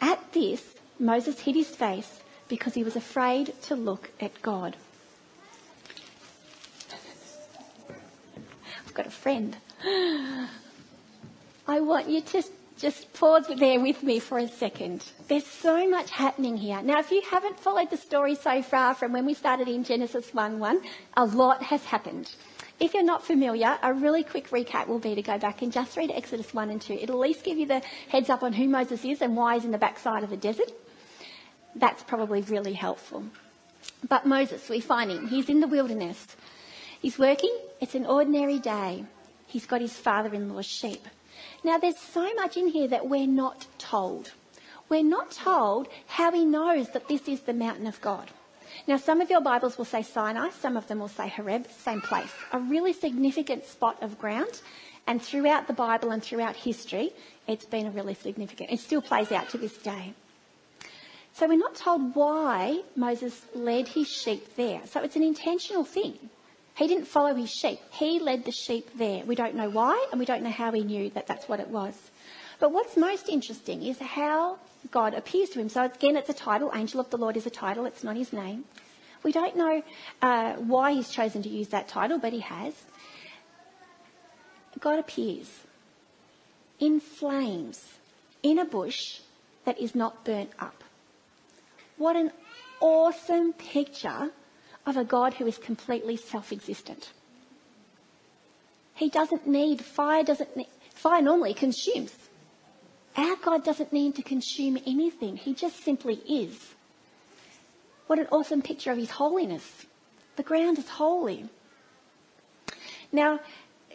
At 0.00 0.32
this, 0.32 0.74
Moses 0.98 1.40
hid 1.40 1.54
his 1.54 1.68
face 1.68 2.20
because 2.48 2.74
he 2.74 2.84
was 2.84 2.96
afraid 2.96 3.54
to 3.62 3.74
look 3.74 4.10
at 4.20 4.42
God. 4.42 4.76
I've 8.86 8.94
got 8.94 9.06
a 9.06 9.10
friend. 9.10 9.56
I 11.66 11.80
want 11.80 12.08
you 12.08 12.20
to 12.20 12.42
just 12.76 13.12
pause 13.14 13.46
there 13.56 13.80
with 13.80 14.02
me 14.02 14.18
for 14.18 14.38
a 14.38 14.48
second. 14.48 15.04
There's 15.28 15.46
so 15.46 15.88
much 15.88 16.10
happening 16.10 16.56
here. 16.56 16.82
Now, 16.82 16.98
if 16.98 17.10
you 17.10 17.22
haven't 17.30 17.58
followed 17.58 17.90
the 17.90 17.96
story 17.96 18.34
so 18.34 18.62
far 18.62 18.94
from 18.94 19.12
when 19.12 19.24
we 19.24 19.34
started 19.34 19.68
in 19.68 19.84
Genesis 19.84 20.34
1 20.34 20.58
1, 20.58 20.80
a 21.16 21.24
lot 21.24 21.62
has 21.62 21.84
happened. 21.84 22.34
If 22.80 22.92
you're 22.92 23.04
not 23.04 23.24
familiar, 23.24 23.78
a 23.82 23.94
really 23.94 24.24
quick 24.24 24.50
recap 24.50 24.88
will 24.88 24.98
be 24.98 25.14
to 25.14 25.22
go 25.22 25.38
back 25.38 25.62
and 25.62 25.72
just 25.72 25.96
read 25.96 26.10
Exodus 26.10 26.52
1 26.52 26.70
and 26.70 26.82
2. 26.82 26.94
It'll 26.94 27.22
at 27.22 27.28
least 27.28 27.44
give 27.44 27.56
you 27.56 27.66
the 27.66 27.82
heads 28.08 28.28
up 28.28 28.42
on 28.42 28.52
who 28.52 28.68
Moses 28.68 29.04
is 29.04 29.22
and 29.22 29.36
why 29.36 29.54
he's 29.54 29.64
in 29.64 29.70
the 29.70 29.78
backside 29.78 30.24
of 30.24 30.30
the 30.30 30.36
desert. 30.36 30.72
That's 31.76 32.02
probably 32.02 32.42
really 32.42 32.72
helpful. 32.72 33.24
But 34.08 34.26
Moses, 34.26 34.68
we 34.68 34.80
find 34.80 35.10
him. 35.10 35.28
He's 35.28 35.48
in 35.48 35.60
the 35.60 35.68
wilderness. 35.68 36.26
He's 37.00 37.18
working. 37.18 37.56
It's 37.80 37.94
an 37.94 38.06
ordinary 38.06 38.58
day. 38.58 39.04
He's 39.46 39.66
got 39.66 39.80
his 39.80 39.96
father 39.96 40.34
in 40.34 40.52
law's 40.52 40.66
sheep. 40.66 41.06
Now, 41.62 41.78
there's 41.78 41.98
so 41.98 42.32
much 42.34 42.56
in 42.56 42.68
here 42.68 42.88
that 42.88 43.08
we're 43.08 43.26
not 43.26 43.66
told. 43.78 44.32
We're 44.88 45.04
not 45.04 45.30
told 45.30 45.88
how 46.06 46.32
he 46.32 46.44
knows 46.44 46.90
that 46.90 47.08
this 47.08 47.28
is 47.28 47.40
the 47.40 47.54
mountain 47.54 47.86
of 47.86 48.00
God. 48.00 48.30
Now, 48.86 48.96
some 48.96 49.20
of 49.20 49.30
your 49.30 49.40
Bibles 49.40 49.78
will 49.78 49.84
say 49.84 50.02
Sinai, 50.02 50.50
some 50.50 50.76
of 50.76 50.86
them 50.88 50.98
will 50.98 51.08
say 51.08 51.28
Horeb, 51.28 51.66
same 51.70 52.00
place. 52.00 52.32
A 52.52 52.58
really 52.58 52.92
significant 52.92 53.64
spot 53.64 54.02
of 54.02 54.18
ground. 54.18 54.60
And 55.06 55.20
throughout 55.22 55.66
the 55.66 55.72
Bible 55.72 56.10
and 56.10 56.22
throughout 56.22 56.56
history, 56.56 57.12
it's 57.46 57.66
been 57.66 57.86
a 57.86 57.90
really 57.90 58.14
significant, 58.14 58.70
it 58.70 58.80
still 58.80 59.02
plays 59.02 59.32
out 59.32 59.48
to 59.50 59.58
this 59.58 59.76
day. 59.78 60.14
So 61.34 61.48
we're 61.48 61.58
not 61.58 61.74
told 61.74 62.14
why 62.14 62.82
Moses 62.94 63.42
led 63.54 63.88
his 63.88 64.08
sheep 64.08 64.54
there. 64.56 64.80
So 64.86 65.02
it's 65.02 65.16
an 65.16 65.22
intentional 65.22 65.84
thing. 65.84 66.30
He 66.76 66.86
didn't 66.88 67.06
follow 67.06 67.34
his 67.34 67.50
sheep. 67.50 67.80
He 67.90 68.18
led 68.18 68.44
the 68.44 68.52
sheep 68.52 68.88
there. 68.96 69.24
We 69.24 69.34
don't 69.34 69.54
know 69.54 69.68
why, 69.68 70.06
and 70.10 70.18
we 70.18 70.26
don't 70.26 70.42
know 70.42 70.50
how 70.50 70.72
he 70.72 70.82
knew 70.82 71.10
that 71.10 71.26
that's 71.26 71.48
what 71.48 71.60
it 71.60 71.68
was. 71.68 71.94
But 72.60 72.72
what's 72.72 72.96
most 72.96 73.28
interesting 73.28 73.82
is 73.82 73.98
how 73.98 74.58
God 74.90 75.14
appears 75.14 75.50
to 75.50 75.60
him. 75.60 75.68
So 75.68 75.84
again, 75.84 76.16
it's 76.16 76.30
a 76.30 76.34
title. 76.34 76.70
Angel 76.74 77.00
of 77.00 77.10
the 77.10 77.16
Lord 77.16 77.36
is 77.36 77.46
a 77.46 77.50
title. 77.50 77.86
It's 77.86 78.04
not 78.04 78.16
his 78.16 78.32
name. 78.32 78.64
We 79.22 79.32
don't 79.32 79.56
know 79.56 79.82
uh, 80.20 80.54
why 80.54 80.92
he's 80.92 81.10
chosen 81.10 81.42
to 81.42 81.48
use 81.48 81.68
that 81.68 81.88
title, 81.88 82.18
but 82.18 82.32
he 82.32 82.40
has. 82.40 82.74
God 84.80 84.98
appears 84.98 85.48
in 86.78 87.00
flames 87.00 87.98
in 88.42 88.58
a 88.58 88.64
bush 88.64 89.20
that 89.64 89.80
is 89.80 89.94
not 89.94 90.24
burnt 90.24 90.50
up. 90.58 90.84
What 91.96 92.16
an 92.16 92.32
awesome 92.80 93.52
picture 93.54 94.30
of 94.84 94.96
a 94.96 95.04
God 95.04 95.34
who 95.34 95.46
is 95.46 95.56
completely 95.56 96.16
self-existent. 96.16 97.12
He 98.94 99.08
doesn't 99.08 99.46
need, 99.46 99.82
fire 99.84 100.22
doesn't 100.22 100.56
need, 100.56 100.68
fire 100.94 101.22
normally 101.22 101.54
consumes. 101.54 102.12
Our 103.16 103.36
God 103.36 103.64
doesn't 103.64 103.92
need 103.92 104.16
to 104.16 104.22
consume 104.22 104.78
anything. 104.86 105.36
He 105.36 105.54
just 105.54 105.84
simply 105.84 106.14
is. 106.28 106.74
What 108.06 108.18
an 108.18 108.28
awesome 108.32 108.60
picture 108.60 108.90
of 108.90 108.98
his 108.98 109.10
holiness. 109.10 109.86
The 110.36 110.42
ground 110.42 110.78
is 110.78 110.88
holy. 110.88 111.48
Now, 113.12 113.40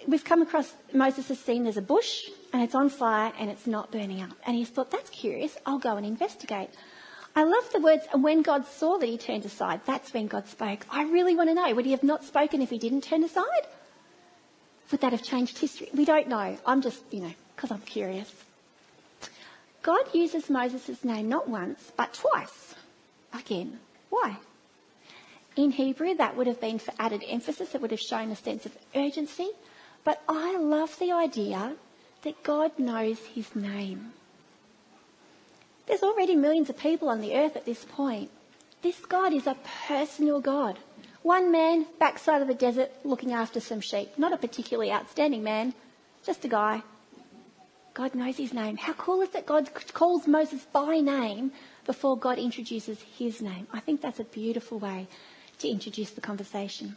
we've 0.08 0.24
come 0.24 0.42
across, 0.42 0.74
Moses 0.94 1.28
has 1.28 1.40
seen 1.40 1.64
there's 1.64 1.78
a 1.78 1.82
bush 1.82 2.30
and 2.54 2.64
it's 2.64 2.76
on 2.76 2.90
fire 2.90 3.34
and 3.38 3.50
it's 3.50 3.68
not 3.68 3.92
burning 3.92 4.22
up. 4.22 4.32
And 4.46 4.56
he's 4.56 4.70
thought, 4.70 4.92
that's 4.92 5.10
curious, 5.10 5.58
I'll 5.66 5.80
go 5.80 5.98
and 5.98 6.06
investigate. 6.06 6.70
I 7.36 7.44
love 7.44 7.72
the 7.72 7.80
words, 7.80 8.06
and 8.12 8.24
when 8.24 8.42
God 8.42 8.66
saw 8.66 8.98
that 8.98 9.08
he 9.08 9.18
turned 9.18 9.46
aside, 9.46 9.82
that's 9.86 10.14
when 10.14 10.28
God 10.28 10.48
spoke. 10.48 10.86
I 10.90 11.04
really 11.04 11.36
want 11.36 11.50
to 11.50 11.54
know, 11.54 11.74
would 11.76 11.86
he 11.86 11.92
have 11.92 12.04
not 12.04 12.24
spoken 12.24 12.62
if 12.62 12.72
he 12.72 12.80
didn't 12.80 13.02
turn 13.02 13.24
aside? 13.24 13.68
Would 14.92 15.02
that 15.02 15.12
have 15.12 15.22
changed 15.22 15.60
history? 15.60 15.90
We 15.94 16.06
don't 16.06 16.28
know. 16.28 16.58
I'm 16.66 16.82
just, 16.82 17.02
you 17.12 17.22
know, 17.22 17.34
because 17.56 17.72
I'm 17.72 17.82
curious. 17.82 18.34
God 19.82 20.14
uses 20.14 20.50
Moses' 20.50 21.04
name 21.04 21.30
not 21.30 21.48
once, 21.48 21.92
but 21.96 22.14
twice. 22.14 22.76
Again, 23.34 23.80
why? 24.10 24.38
In 25.56 25.72
Hebrew, 25.72 26.16
that 26.16 26.36
would 26.36 26.48
have 26.48 26.62
been 26.62 26.80
for 26.80 26.94
added 27.00 27.24
emphasis. 27.28 27.76
It 27.76 27.82
would 27.82 27.92
have 27.92 28.00
shown 28.00 28.32
a 28.32 28.36
sense 28.36 28.66
of 28.66 28.78
urgency. 28.96 29.50
But 30.04 30.22
I 30.28 30.58
love 30.58 30.98
the 31.00 31.12
idea 31.12 31.76
that 32.24 32.44
God 32.44 32.78
knows 32.78 33.20
his 33.20 33.56
name. 33.56 34.14
There's 35.88 36.04
already 36.04 36.36
millions 36.36 36.70
of 36.70 36.78
people 36.78 37.10
on 37.10 37.22
the 37.22 37.36
earth 37.36 37.56
at 37.56 37.66
this 37.66 37.84
point. 37.84 38.30
This 38.82 39.00
God 39.00 39.34
is 39.34 39.48
a 39.48 39.58
personal 39.88 40.40
God. 40.40 40.80
One 41.24 41.52
man, 41.52 41.86
backside 42.00 42.42
of 42.42 42.48
the 42.48 42.54
desert, 42.54 42.92
looking 43.04 43.34
after 43.34 43.60
some 43.60 43.82
sheep. 43.82 44.18
Not 44.18 44.32
a 44.32 44.38
particularly 44.38 44.92
outstanding 44.92 45.44
man, 45.44 45.74
just 46.26 46.46
a 46.46 46.48
guy. 46.48 46.84
God 48.00 48.16
knows 48.16 48.38
his 48.38 48.54
name. 48.54 48.78
How 48.78 48.94
cool 48.94 49.22
is 49.24 49.36
it 49.36 49.46
God 49.46 49.70
calls 49.92 50.26
Moses 50.26 50.64
by 50.72 51.02
name 51.02 51.52
before 51.86 52.18
God 52.18 52.40
introduces 52.40 53.02
his 53.02 53.42
name? 53.42 53.68
I 53.74 53.82
think 53.82 54.00
that's 54.00 54.22
a 54.22 54.24
beautiful 54.24 54.80
way 54.80 55.08
to 55.58 55.68
introduce 55.68 56.12
the 56.12 56.22
conversation. 56.22 56.96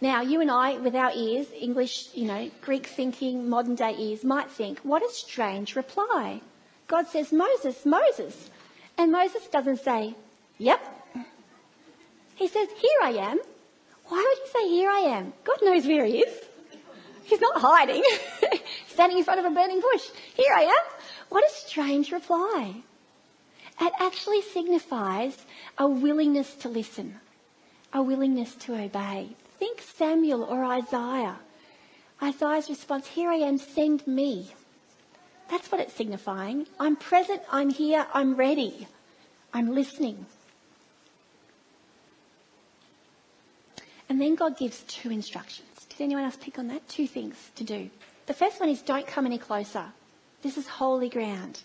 Now, 0.00 0.20
you 0.20 0.40
and 0.40 0.48
I, 0.48 0.78
with 0.78 0.94
our 0.94 1.10
ears, 1.12 1.48
English, 1.58 2.10
you 2.14 2.26
know, 2.26 2.52
Greek 2.60 2.86
thinking, 2.86 3.48
modern 3.48 3.74
day 3.74 3.96
ears, 3.98 4.22
might 4.22 4.48
think, 4.48 4.78
what 4.84 5.02
a 5.02 5.10
strange 5.10 5.74
reply. 5.74 6.40
God 6.86 7.08
says, 7.08 7.32
Moses, 7.32 7.84
Moses. 7.84 8.50
And 8.96 9.10
Moses 9.10 9.48
doesn't 9.48 9.80
say, 9.80 10.14
Yep. 10.58 10.80
He 12.36 12.46
says, 12.46 12.68
Here 12.76 13.00
I 13.02 13.10
am. 13.10 13.40
Why 14.04 14.24
would 14.24 14.38
he 14.38 14.52
say, 14.56 14.68
Here 14.68 14.88
I 14.88 15.00
am? 15.18 15.32
God 15.42 15.58
knows 15.62 15.84
where 15.84 16.04
he 16.04 16.18
is. 16.18 16.44
He's 17.24 17.40
not 17.40 17.60
hiding. 17.60 18.04
Standing 18.98 19.18
in 19.18 19.24
front 19.24 19.38
of 19.38 19.46
a 19.46 19.54
burning 19.54 19.80
bush. 19.80 20.08
Here 20.34 20.52
I 20.52 20.62
am. 20.62 20.92
What 21.28 21.44
a 21.44 21.54
strange 21.54 22.10
reply. 22.10 22.82
It 23.80 23.92
actually 24.00 24.42
signifies 24.42 25.38
a 25.78 25.86
willingness 25.86 26.56
to 26.56 26.68
listen, 26.68 27.20
a 27.92 28.02
willingness 28.02 28.56
to 28.56 28.74
obey. 28.74 29.36
Think 29.60 29.82
Samuel 29.82 30.42
or 30.42 30.64
Isaiah. 30.64 31.36
Isaiah's 32.20 32.68
response, 32.68 33.06
Here 33.06 33.30
I 33.30 33.36
am, 33.36 33.58
send 33.58 34.04
me. 34.04 34.50
That's 35.48 35.70
what 35.70 35.80
it's 35.80 35.94
signifying. 35.94 36.66
I'm 36.80 36.96
present, 36.96 37.42
I'm 37.52 37.70
here, 37.70 38.04
I'm 38.12 38.34
ready, 38.34 38.88
I'm 39.54 39.76
listening. 39.76 40.26
And 44.08 44.20
then 44.20 44.34
God 44.34 44.58
gives 44.58 44.82
two 44.88 45.12
instructions. 45.12 45.86
Did 45.88 46.00
anyone 46.00 46.24
else 46.24 46.36
pick 46.36 46.58
on 46.58 46.66
that? 46.66 46.88
Two 46.88 47.06
things 47.06 47.36
to 47.54 47.62
do. 47.62 47.90
The 48.28 48.34
first 48.34 48.60
one 48.60 48.68
is 48.68 48.82
don't 48.82 49.06
come 49.06 49.24
any 49.24 49.38
closer. 49.38 49.86
This 50.42 50.58
is 50.58 50.68
holy 50.68 51.08
ground. 51.08 51.62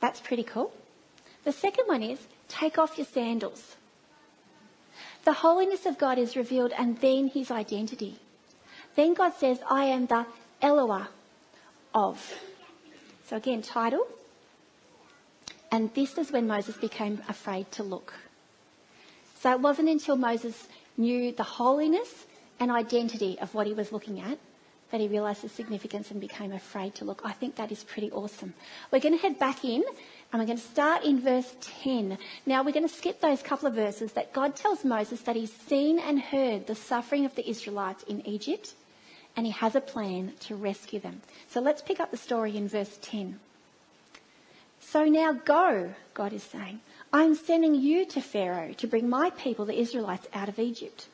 That's 0.00 0.18
pretty 0.18 0.42
cool. 0.42 0.72
The 1.44 1.52
second 1.52 1.86
one 1.86 2.02
is 2.02 2.18
take 2.48 2.76
off 2.76 2.98
your 2.98 3.06
sandals. 3.06 3.76
The 5.24 5.32
holiness 5.32 5.86
of 5.86 5.96
God 5.96 6.18
is 6.18 6.36
revealed 6.36 6.72
and 6.76 6.98
then 6.98 7.28
his 7.28 7.52
identity. 7.52 8.18
Then 8.96 9.14
God 9.14 9.32
says, 9.34 9.60
I 9.70 9.84
am 9.84 10.06
the 10.06 10.26
Eloah 10.60 11.08
of. 11.94 12.34
So 13.26 13.36
again, 13.36 13.62
title. 13.62 14.08
And 15.70 15.94
this 15.94 16.18
is 16.18 16.32
when 16.32 16.48
Moses 16.48 16.76
became 16.76 17.22
afraid 17.28 17.70
to 17.72 17.84
look. 17.84 18.12
So 19.38 19.52
it 19.52 19.60
wasn't 19.60 19.88
until 19.88 20.16
Moses 20.16 20.66
knew 20.96 21.30
the 21.30 21.44
holiness 21.44 22.26
and 22.58 22.72
identity 22.72 23.38
of 23.38 23.54
what 23.54 23.68
he 23.68 23.72
was 23.72 23.92
looking 23.92 24.20
at 24.20 24.36
that 24.90 25.00
he 25.00 25.08
realised 25.08 25.42
the 25.42 25.48
significance 25.48 26.10
and 26.10 26.20
became 26.20 26.52
afraid 26.52 26.94
to 26.96 27.04
look. 27.04 27.22
I 27.24 27.32
think 27.32 27.56
that 27.56 27.72
is 27.72 27.84
pretty 27.84 28.10
awesome. 28.10 28.54
We're 28.90 29.00
going 29.00 29.16
to 29.16 29.22
head 29.22 29.38
back 29.38 29.64
in 29.64 29.84
and 30.32 30.40
we're 30.40 30.46
going 30.46 30.58
to 30.58 30.64
start 30.64 31.04
in 31.04 31.20
verse 31.20 31.54
10. 31.60 32.18
Now 32.46 32.62
we're 32.62 32.72
going 32.72 32.88
to 32.88 32.94
skip 32.94 33.20
those 33.20 33.42
couple 33.42 33.68
of 33.68 33.74
verses 33.74 34.12
that 34.12 34.32
God 34.32 34.56
tells 34.56 34.84
Moses 34.84 35.20
that 35.22 35.36
he's 35.36 35.52
seen 35.52 35.98
and 35.98 36.20
heard 36.20 36.66
the 36.66 36.74
suffering 36.74 37.24
of 37.24 37.34
the 37.34 37.48
Israelites 37.48 38.02
in 38.04 38.26
Egypt 38.26 38.74
and 39.36 39.46
he 39.46 39.52
has 39.52 39.76
a 39.76 39.80
plan 39.80 40.32
to 40.40 40.56
rescue 40.56 41.00
them. 41.00 41.22
So 41.48 41.60
let's 41.60 41.82
pick 41.82 42.00
up 42.00 42.10
the 42.10 42.16
story 42.16 42.56
in 42.56 42.68
verse 42.68 42.98
10. 43.02 43.38
So 44.80 45.04
now 45.04 45.32
go, 45.32 45.94
God 46.14 46.32
is 46.32 46.42
saying. 46.42 46.80
I'm 47.12 47.34
sending 47.34 47.74
you 47.74 48.06
to 48.06 48.20
Pharaoh 48.20 48.72
to 48.74 48.86
bring 48.86 49.08
my 49.08 49.30
people, 49.30 49.64
the 49.64 49.78
Israelites, 49.78 50.26
out 50.32 50.48
of 50.48 50.58
Egypt. 50.58 51.06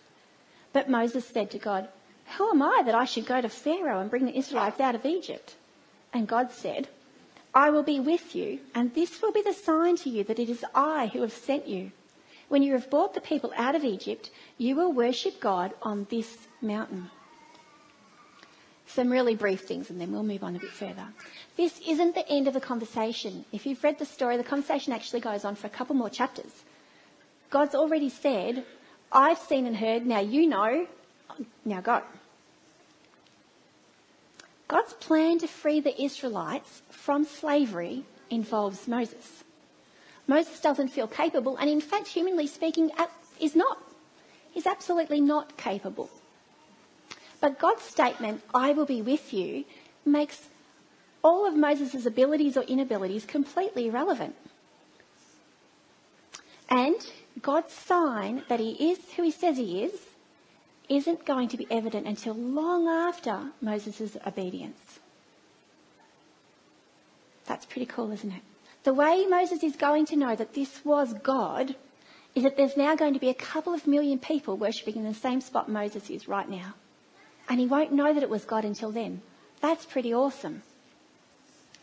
But 0.73 0.91
Moses 0.91 1.27
said 1.27 1.51
to 1.51 1.59
God, 1.59 1.89
Who 2.37 2.51
am 2.51 2.63
I 2.63 2.83
that 2.85 2.95
I 2.95 3.05
should 3.05 3.27
go 3.27 3.41
to 3.41 3.49
Pharaoh 3.49 4.01
and 4.01 4.11
bring 4.11 4.27
the 4.27 4.37
Israelites 4.37 4.81
out 4.81 4.95
of 4.95 5.07
Egypt? 5.07 5.55
And 6.13 6.29
God 6.29 6.51
said, 6.53 6.89
I 7.55 7.71
will 7.71 7.83
be 7.83 8.01
with 8.01 8.35
you, 8.35 8.61
and 8.75 8.93
this 8.95 9.23
will 9.23 9.33
be 9.33 9.43
the 9.43 9.55
sign 9.55 9.97
to 9.99 10.11
you 10.11 10.25
that 10.25 10.39
it 10.39 10.51
is 10.51 10.65
I 10.75 11.07
who 11.07 11.23
have 11.23 11.33
sent 11.33 11.67
you. 11.67 11.93
When 12.49 12.63
you 12.63 12.75
have 12.75 12.91
brought 12.91 13.15
the 13.15 13.21
people 13.21 13.53
out 13.57 13.75
of 13.75 13.85
Egypt, 13.85 14.31
you 14.59 14.77
will 14.77 14.93
worship 14.93 15.41
God 15.41 15.73
on 15.83 16.07
this 16.11 16.47
mountain. 16.61 17.11
Some 18.87 19.11
really 19.11 19.35
brief 19.35 19.63
things, 19.63 19.91
and 19.91 20.01
then 20.01 20.13
we'll 20.13 20.23
move 20.23 20.45
on 20.45 20.55
a 20.55 20.61
bit 20.61 20.71
further. 20.71 21.09
This 21.57 21.81
isn't 21.87 22.15
the 22.15 22.29
end 22.29 22.47
of 22.47 22.55
the 22.55 22.61
conversation. 22.61 23.45
If 23.53 23.67
you've 23.67 23.83
read 23.83 23.99
the 23.99 24.05
story, 24.05 24.37
the 24.37 24.45
conversation 24.45 24.93
actually 24.93 25.21
goes 25.21 25.45
on 25.45 25.57
for 25.57 25.67
a 25.67 25.71
couple 25.71 25.97
more 25.97 26.11
chapters. 26.11 26.63
God's 27.51 27.75
already 27.75 28.11
said, 28.11 28.65
I've 29.11 29.39
seen 29.39 29.67
and 29.67 29.77
heard, 29.77 30.07
now 30.07 30.21
you 30.21 30.47
know, 30.47 30.87
now 31.65 31.81
go. 31.81 32.03
God's 34.69 34.95
plan 34.95 35.39
to 35.39 35.47
free 35.47 35.81
the 35.81 36.01
Israelites 36.03 36.83
from 36.91 37.25
slavery 37.25 38.05
involves 38.31 38.89
Moses. 38.89 39.45
Moses 40.27 40.61
doesn't 40.61 40.89
feel 40.89 41.07
capable, 41.07 41.57
and 41.57 41.71
in 41.71 41.81
fact, 41.81 42.09
humanly 42.09 42.49
speaking, 42.49 42.91
is 43.41 43.55
not. 43.55 43.79
He's 44.53 44.67
absolutely 44.67 45.21
not 45.21 45.57
capable. 45.57 46.11
But 47.41 47.59
God's 47.61 47.83
statement, 47.83 48.43
I 48.53 48.73
will 48.73 48.87
be 48.87 49.03
with 49.03 49.33
you, 49.33 49.65
makes 50.05 50.49
all 51.23 51.47
of 51.47 51.55
Moses' 51.55 52.07
abilities 52.07 52.57
or 52.57 52.63
inabilities 52.63 53.25
completely 53.25 53.87
irrelevant. 53.87 54.35
And 56.69 56.97
God's 57.41 57.73
sign 57.73 58.43
that 58.49 58.59
he 58.59 58.91
is 58.91 58.99
who 59.17 59.23
he 59.23 59.31
says 59.31 59.57
he 59.57 59.83
is 59.83 59.93
isn't 60.89 61.25
going 61.25 61.49
to 61.49 61.57
be 61.57 61.67
evident 61.71 62.07
until 62.07 62.35
long 62.35 62.89
after 62.89 63.51
Moses' 63.61 64.17
obedience. 64.27 65.01
That's 67.47 67.67
pretty 67.67 67.87
cool, 67.87 68.11
isn't 68.13 68.33
it? 68.33 68.43
The 68.85 68.95
way 68.95 69.27
Moses 69.27 69.63
is 69.63 69.77
going 69.77 70.07
to 70.07 70.17
know 70.17 70.37
that 70.37 70.55
this 70.55 70.85
was 70.85 71.13
God 71.15 71.75
is 72.35 72.43
that 72.43 72.57
there's 72.57 72.77
now 72.77 72.95
going 72.95 73.15
to 73.15 73.21
be 73.21 73.31
a 73.31 73.35
couple 73.35 73.73
of 73.73 73.87
million 73.87 74.19
people 74.19 74.57
worshipping 74.57 74.97
in 74.97 75.05
the 75.05 75.15
same 75.15 75.41
spot 75.41 75.69
Moses 75.69 76.11
is 76.11 76.29
right 76.29 76.49
now. 76.49 76.75
And 77.49 77.59
he 77.59 77.67
won't 77.67 77.93
know 77.93 78.13
that 78.13 78.23
it 78.23 78.31
was 78.31 78.45
God 78.45 78.65
until 78.65 78.91
then. 78.91 79.23
That's 79.61 79.87
pretty 79.87 80.13
awesome. 80.13 80.63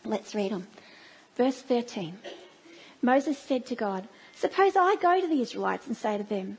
Let's 0.04 0.34
read 0.34 0.52
on. 0.52 0.66
Verse 1.36 1.60
13. 1.60 2.18
Moses 3.02 3.38
said 3.38 3.66
to 3.66 3.74
God, 3.74 4.06
Suppose 4.34 4.76
I 4.76 4.96
go 4.96 5.20
to 5.20 5.26
the 5.26 5.40
Israelites 5.40 5.86
and 5.86 5.96
say 5.96 6.16
to 6.18 6.24
them, 6.24 6.58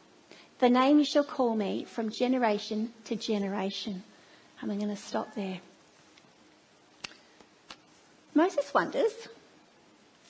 the 0.61 0.69
name 0.69 0.99
you 0.99 1.05
shall 1.05 1.23
call 1.23 1.55
me 1.55 1.83
from 1.83 2.11
generation 2.11 2.93
to 3.05 3.15
generation. 3.15 4.03
And 4.61 4.71
I'm 4.71 4.77
going 4.77 4.95
to 4.95 5.01
stop 5.01 5.33
there. 5.33 5.59
Moses 8.35 8.71
wonders 8.73 9.27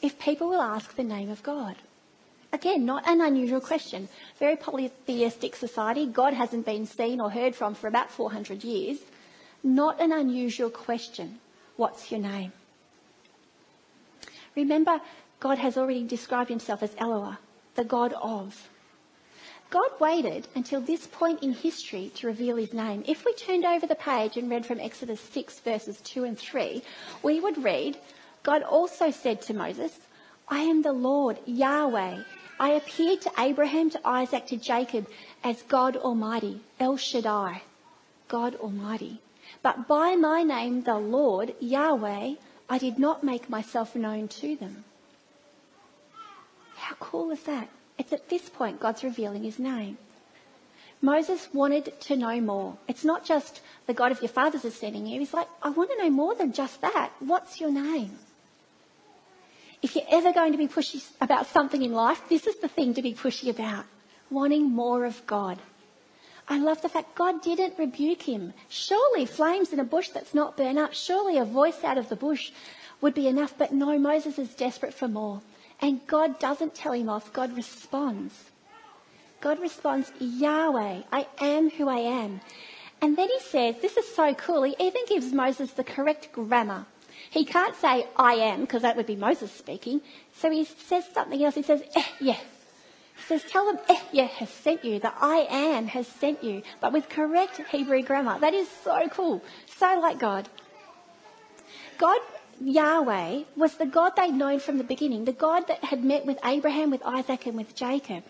if 0.01 0.17
people 0.17 0.47
will 0.49 0.61
ask 0.61 0.95
the 0.95 1.03
name 1.03 1.29
of 1.29 1.43
God. 1.43 1.75
Again, 2.53 2.85
not 2.85 3.07
an 3.07 3.21
unusual 3.21 3.59
question. 3.59 4.07
Very 4.39 4.55
polytheistic 4.55 5.55
society. 5.55 6.07
God 6.07 6.33
hasn't 6.33 6.65
been 6.65 6.85
seen 6.85 7.19
or 7.21 7.29
heard 7.29 7.53
from 7.53 7.75
for 7.75 7.87
about 7.87 8.09
400 8.09 8.63
years. 8.63 8.99
Not 9.63 10.01
an 10.01 10.11
unusual 10.13 10.69
question. 10.69 11.39
What's 11.75 12.09
your 12.09 12.21
name? 12.21 12.53
Remember, 14.55 15.01
God 15.39 15.57
has 15.57 15.77
already 15.77 16.03
described 16.03 16.49
himself 16.49 16.83
as 16.83 16.95
Eloah, 16.97 17.37
the 17.75 17.83
God 17.83 18.13
of. 18.13 18.69
God 19.71 19.89
waited 20.01 20.49
until 20.53 20.81
this 20.81 21.07
point 21.07 21.41
in 21.41 21.53
history 21.53 22.11
to 22.15 22.27
reveal 22.27 22.57
his 22.57 22.73
name. 22.73 23.05
If 23.07 23.23
we 23.23 23.33
turned 23.33 23.63
over 23.63 23.87
the 23.87 23.95
page 23.95 24.35
and 24.35 24.49
read 24.49 24.65
from 24.65 24.81
Exodus 24.81 25.21
6 25.21 25.61
verses 25.61 26.01
2 26.01 26.25
and 26.25 26.37
3, 26.37 26.83
we 27.23 27.39
would 27.39 27.63
read, 27.63 27.97
God 28.43 28.63
also 28.63 29.11
said 29.11 29.41
to 29.43 29.53
Moses, 29.53 29.97
I 30.49 30.59
am 30.59 30.81
the 30.81 30.91
Lord, 30.91 31.39
Yahweh. 31.45 32.17
I 32.59 32.69
appeared 32.71 33.21
to 33.21 33.31
Abraham, 33.39 33.89
to 33.91 34.05
Isaac, 34.05 34.45
to 34.47 34.57
Jacob 34.57 35.07
as 35.41 35.61
God 35.61 35.95
Almighty, 35.95 36.59
El 36.77 36.97
Shaddai, 36.97 37.61
God 38.27 38.55
Almighty. 38.55 39.21
But 39.63 39.87
by 39.87 40.15
my 40.15 40.43
name, 40.43 40.83
the 40.83 40.99
Lord, 40.99 41.55
Yahweh, 41.61 42.33
I 42.69 42.77
did 42.77 42.99
not 42.99 43.23
make 43.23 43.49
myself 43.49 43.95
known 43.95 44.27
to 44.27 44.57
them. 44.57 44.83
How 46.75 46.95
cool 46.99 47.31
is 47.31 47.43
that? 47.43 47.69
It's 48.01 48.13
at 48.13 48.29
this 48.29 48.49
point 48.49 48.79
God's 48.79 49.03
revealing 49.03 49.43
his 49.43 49.59
name. 49.59 49.99
Moses 51.03 51.47
wanted 51.53 52.01
to 52.01 52.17
know 52.17 52.41
more. 52.41 52.75
It's 52.87 53.03
not 53.03 53.23
just 53.23 53.61
the 53.85 53.93
God 53.93 54.11
of 54.11 54.23
your 54.23 54.29
fathers 54.29 54.65
is 54.65 54.73
sending 54.73 55.05
you. 55.05 55.19
He's 55.19 55.35
like, 55.35 55.47
I 55.61 55.69
want 55.69 55.91
to 55.91 55.97
know 55.99 56.09
more 56.09 56.33
than 56.33 56.51
just 56.51 56.81
that. 56.81 57.11
What's 57.19 57.61
your 57.61 57.69
name? 57.71 58.17
If 59.83 59.95
you're 59.95 60.09
ever 60.09 60.33
going 60.33 60.51
to 60.51 60.57
be 60.57 60.67
pushy 60.67 61.07
about 61.21 61.45
something 61.45 61.83
in 61.83 61.93
life, 61.93 62.27
this 62.27 62.47
is 62.47 62.55
the 62.55 62.67
thing 62.67 62.95
to 62.95 63.03
be 63.03 63.13
pushy 63.13 63.51
about. 63.51 63.85
Wanting 64.31 64.71
more 64.71 65.05
of 65.05 65.27
God. 65.27 65.59
I 66.49 66.57
love 66.57 66.81
the 66.81 66.89
fact 66.89 67.13
God 67.13 67.43
didn't 67.43 67.77
rebuke 67.77 68.23
him. 68.23 68.53
Surely 68.67 69.27
flames 69.27 69.73
in 69.73 69.79
a 69.79 69.83
bush 69.83 70.09
that's 70.09 70.33
not 70.33 70.57
burnt 70.57 70.79
up, 70.79 70.95
surely 70.95 71.37
a 71.37 71.45
voice 71.45 71.83
out 71.83 71.99
of 71.99 72.09
the 72.09 72.15
bush 72.15 72.51
would 72.99 73.13
be 73.13 73.27
enough. 73.27 73.53
But 73.55 73.71
no, 73.71 73.99
Moses 73.99 74.39
is 74.39 74.55
desperate 74.55 74.95
for 74.95 75.07
more. 75.07 75.41
And 75.81 76.05
God 76.07 76.39
doesn't 76.39 76.75
tell 76.75 76.93
him 76.93 77.09
off, 77.09 77.33
God 77.33 77.55
responds. 77.55 78.51
God 79.39 79.59
responds, 79.59 80.11
Yahweh, 80.19 81.01
I 81.11 81.27
am 81.39 81.71
who 81.71 81.89
I 81.89 81.97
am. 81.97 82.41
And 83.01 83.17
then 83.17 83.27
he 83.27 83.39
says, 83.39 83.75
this 83.81 83.97
is 83.97 84.07
so 84.15 84.35
cool, 84.35 84.61
he 84.63 84.75
even 84.79 85.01
gives 85.07 85.33
Moses 85.33 85.71
the 85.71 85.83
correct 85.83 86.31
grammar. 86.31 86.85
He 87.31 87.45
can't 87.45 87.75
say, 87.75 88.05
I 88.15 88.33
am, 88.33 88.61
because 88.61 88.83
that 88.83 88.97
would 88.97 89.07
be 89.07 89.15
Moses 89.15 89.51
speaking. 89.51 90.01
So 90.35 90.51
he 90.51 90.65
says 90.65 91.05
something 91.13 91.43
else. 91.43 91.55
He 91.55 91.63
says, 91.63 91.81
eh, 91.95 92.03
yeah. 92.19 92.37
He 93.15 93.23
says, 93.27 93.43
tell 93.49 93.65
them, 93.65 93.79
eh, 93.89 93.99
yeah, 94.11 94.25
has 94.25 94.49
sent 94.49 94.83
you. 94.83 94.99
The 94.99 95.13
I 95.19 95.47
am 95.49 95.87
has 95.87 96.07
sent 96.07 96.43
you. 96.43 96.61
But 96.79 96.93
with 96.93 97.09
correct 97.09 97.61
Hebrew 97.69 98.01
grammar. 98.03 98.39
That 98.39 98.53
is 98.53 98.67
so 98.83 99.07
cool. 99.09 99.43
So 99.65 99.99
like 99.99 100.19
God. 100.19 100.49
God 101.97 102.19
Yahweh 102.63 103.43
was 103.55 103.75
the 103.75 103.87
God 103.87 104.15
they'd 104.15 104.31
known 104.31 104.59
from 104.59 104.77
the 104.77 104.83
beginning, 104.83 105.25
the 105.25 105.33
God 105.33 105.67
that 105.67 105.83
had 105.83 106.03
met 106.03 106.25
with 106.25 106.37
Abraham, 106.45 106.91
with 106.91 107.01
Isaac, 107.03 107.47
and 107.47 107.57
with 107.57 107.75
Jacob. 107.75 108.23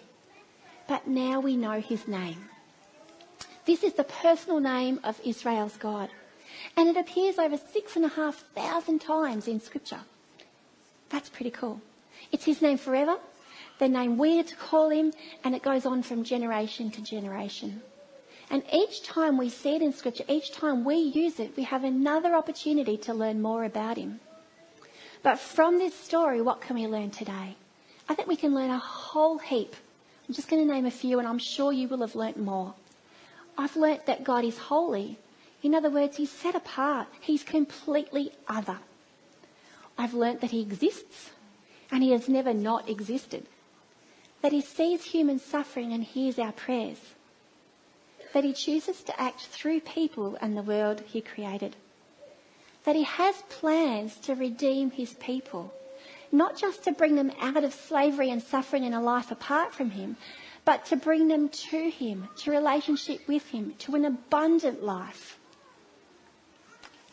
But 0.88 1.06
now 1.06 1.42
we 1.42 1.58
know 1.58 1.82
his 1.82 2.08
name. 2.08 2.50
This 3.66 3.84
is 3.84 3.94
the 3.94 4.06
personal 4.06 4.60
name 4.60 5.00
of 5.04 5.20
Israel's 5.26 5.76
God. 5.78 6.10
And 6.78 6.88
it 6.90 6.98
appears 6.98 7.38
over 7.38 7.58
six 7.58 7.96
and 7.96 8.06
a 8.06 8.10
half 8.10 8.36
thousand 8.56 9.00
times 9.00 9.48
in 9.48 9.60
Scripture. 9.60 10.02
That's 11.10 11.30
pretty 11.30 11.52
cool. 11.52 11.82
It's 12.32 12.46
his 12.46 12.62
name 12.62 12.78
forever, 12.78 13.18
the 13.80 13.90
name 13.90 14.18
we 14.18 14.40
are 14.40 14.44
to 14.44 14.56
call 14.56 14.90
him, 14.90 15.12
and 15.44 15.56
it 15.56 15.62
goes 15.62 15.86
on 15.86 16.04
from 16.04 16.24
generation 16.24 16.90
to 16.92 17.02
generation. 17.02 17.82
And 18.52 18.64
each 18.74 19.02
time 19.04 19.38
we 19.38 19.48
see 19.48 19.76
it 19.78 19.82
in 19.82 19.94
Scripture, 19.94 20.26
each 20.28 20.52
time 20.52 20.84
we 20.84 20.98
use 20.98 21.40
it, 21.40 21.56
we 21.56 21.64
have 21.64 21.86
another 21.86 22.36
opportunity 22.36 22.98
to 22.98 23.14
learn 23.14 23.42
more 23.42 23.64
about 23.64 23.96
him. 23.96 24.20
But 25.24 25.40
from 25.40 25.78
this 25.78 25.96
story, 25.96 26.42
what 26.42 26.60
can 26.60 26.76
we 26.76 26.86
learn 26.86 27.12
today? 27.12 27.56
I 28.10 28.14
think 28.14 28.28
we 28.28 28.36
can 28.36 28.54
learn 28.54 28.70
a 28.70 28.78
whole 28.78 29.38
heap. 29.38 29.74
I'm 30.28 30.36
just 30.36 30.50
going 30.50 30.68
to 30.68 30.74
name 30.74 30.86
a 30.86 30.92
few, 30.92 31.18
and 31.18 31.28
I'm 31.28 31.40
sure 31.40 31.72
you 31.72 31.88
will 31.88 32.02
have 32.02 32.14
learnt 32.14 32.38
more. 32.38 32.74
I've 33.58 33.78
learnt 33.78 34.06
that 34.08 34.26
God 34.26 34.44
is 34.44 34.58
holy. 34.58 35.18
In 35.64 35.74
other 35.74 35.90
words, 35.90 36.18
He's 36.18 36.32
set 36.32 36.54
apart. 36.54 37.08
He's 37.22 37.44
completely 37.44 38.34
other. 38.50 38.80
I've 39.98 40.14
learnt 40.14 40.42
that 40.42 40.52
He 40.52 40.60
exists, 40.60 41.30
and 41.90 42.04
He 42.04 42.12
has 42.12 42.28
never 42.28 42.54
not 42.54 42.90
existed. 42.90 43.46
That 44.42 44.52
He 44.52 44.60
sees 44.60 45.06
human 45.06 45.40
suffering 45.40 45.94
and 45.94 46.04
hears 46.04 46.38
our 46.38 46.52
prayers. 46.52 47.00
That 48.34 48.44
He 48.44 48.54
chooses 48.54 49.04
to 49.04 49.20
act 49.20 49.42
through 49.42 49.82
people 49.82 50.38
and 50.42 50.58
the 50.58 50.62
world 50.64 51.02
He 51.02 51.22
created 51.22 51.76
that 52.84 52.96
he 52.96 53.04
has 53.04 53.36
plans 53.50 54.16
to 54.18 54.36
redeem 54.36 54.92
his 54.92 55.14
people, 55.14 55.74
not 56.32 56.58
just 56.58 56.84
to 56.84 56.92
bring 56.92 57.16
them 57.16 57.32
out 57.40 57.64
of 57.64 57.74
slavery 57.74 58.30
and 58.30 58.42
suffering 58.42 58.84
in 58.84 58.94
a 58.94 59.02
life 59.02 59.32
apart 59.32 59.74
from 59.74 59.92
him, 59.92 60.18
but 60.66 60.86
to 60.86 60.96
bring 60.96 61.28
them 61.28 61.50
to 61.50 61.90
him, 61.90 62.28
to 62.38 62.52
relationship 62.52 63.28
with 63.28 63.48
him, 63.50 63.74
to 63.80 63.96
an 63.96 64.06
abundant 64.06 64.84
life. 64.84 65.38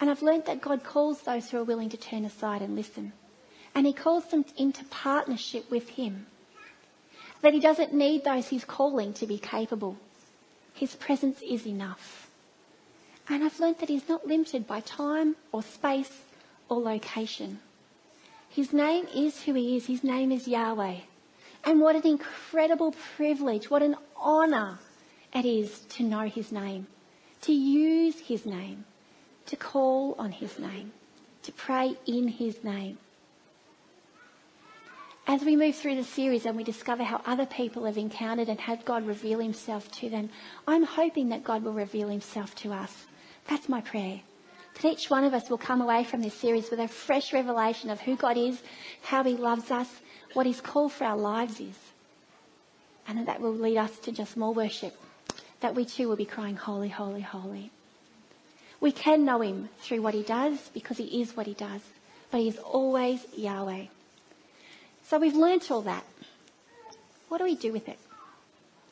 And 0.00 0.08
I've 0.08 0.22
learnt 0.22 0.46
that 0.46 0.60
God 0.60 0.84
calls 0.84 1.22
those 1.22 1.50
who 1.50 1.58
are 1.58 1.64
willing 1.64 1.88
to 1.90 1.96
turn 1.96 2.24
aside 2.24 2.62
and 2.62 2.76
listen. 2.76 3.12
And 3.74 3.86
he 3.86 3.92
calls 3.92 4.26
them 4.26 4.44
into 4.56 4.84
partnership 4.84 5.70
with 5.70 5.88
him. 5.88 6.26
That 7.42 7.52
he 7.52 7.60
doesn't 7.60 7.92
need 7.92 8.24
those 8.24 8.48
he's 8.48 8.64
calling 8.64 9.12
to 9.14 9.26
be 9.26 9.38
capable. 9.38 9.96
His 10.78 10.94
presence 10.94 11.42
is 11.42 11.66
enough. 11.66 12.30
And 13.28 13.42
I've 13.42 13.58
learnt 13.58 13.80
that 13.80 13.88
he's 13.88 14.08
not 14.08 14.28
limited 14.28 14.64
by 14.64 14.78
time 14.78 15.34
or 15.50 15.60
space 15.60 16.22
or 16.68 16.80
location. 16.80 17.58
His 18.48 18.72
name 18.72 19.08
is 19.12 19.42
who 19.42 19.54
he 19.54 19.76
is. 19.76 19.86
His 19.86 20.04
name 20.04 20.30
is 20.30 20.46
Yahweh. 20.46 20.98
And 21.64 21.80
what 21.80 21.96
an 21.96 22.06
incredible 22.06 22.94
privilege, 23.16 23.68
what 23.68 23.82
an 23.82 23.96
honour 24.16 24.78
it 25.34 25.44
is 25.44 25.80
to 25.96 26.04
know 26.04 26.28
his 26.28 26.52
name, 26.52 26.86
to 27.42 27.52
use 27.52 28.20
his 28.20 28.46
name, 28.46 28.84
to 29.46 29.56
call 29.56 30.14
on 30.16 30.30
his 30.30 30.60
name, 30.60 30.92
to 31.42 31.50
pray 31.50 31.96
in 32.06 32.28
his 32.28 32.62
name. 32.62 32.98
As 35.28 35.44
we 35.44 35.54
move 35.54 35.76
through 35.76 35.96
the 35.96 36.04
series 36.04 36.46
and 36.46 36.56
we 36.56 36.64
discover 36.64 37.04
how 37.04 37.20
other 37.26 37.46
people 37.46 37.84
have 37.84 37.98
encountered 37.98 38.48
and 38.48 38.58
had 38.58 38.84
God 38.84 39.06
reveal 39.06 39.38
himself 39.38 39.90
to 40.00 40.08
them, 40.08 40.30
I'm 40.66 40.82
hoping 40.82 41.28
that 41.28 41.44
God 41.44 41.62
will 41.62 41.74
reveal 41.74 42.08
himself 42.08 42.54
to 42.56 42.72
us 42.72 43.06
that's 43.48 43.68
my 43.68 43.80
prayer. 43.80 44.20
That 44.74 44.84
each 44.84 45.10
one 45.10 45.24
of 45.24 45.34
us 45.34 45.50
will 45.50 45.58
come 45.58 45.80
away 45.80 46.04
from 46.04 46.20
this 46.22 46.34
series 46.34 46.70
with 46.70 46.78
a 46.78 46.86
fresh 46.86 47.32
revelation 47.32 47.90
of 47.90 48.00
who 48.00 48.14
God 48.14 48.36
is, 48.36 48.62
how 49.02 49.24
He 49.24 49.36
loves 49.36 49.70
us, 49.70 49.88
what 50.34 50.46
His 50.46 50.60
call 50.60 50.88
for 50.88 51.04
our 51.04 51.16
lives 51.16 51.58
is. 51.58 51.78
And 53.08 53.18
that 53.18 53.26
that 53.26 53.40
will 53.40 53.54
lead 53.54 53.78
us 53.78 53.98
to 54.00 54.12
just 54.12 54.36
more 54.36 54.52
worship. 54.52 54.94
That 55.60 55.74
we 55.74 55.84
too 55.86 56.08
will 56.08 56.16
be 56.16 56.26
crying, 56.26 56.56
Holy, 56.56 56.90
Holy, 56.90 57.22
Holy. 57.22 57.70
We 58.80 58.92
can 58.92 59.24
know 59.24 59.40
Him 59.40 59.70
through 59.80 60.02
what 60.02 60.14
He 60.14 60.22
does 60.22 60.70
because 60.74 60.98
He 60.98 61.22
is 61.22 61.36
what 61.36 61.46
He 61.46 61.54
does. 61.54 61.80
But 62.30 62.42
He 62.42 62.48
is 62.48 62.58
always 62.58 63.26
Yahweh. 63.34 63.86
So 65.08 65.18
we've 65.18 65.34
learnt 65.34 65.70
all 65.70 65.82
that. 65.82 66.04
What 67.28 67.38
do 67.38 67.44
we 67.44 67.54
do 67.54 67.72
with 67.72 67.88
it? 67.88 67.98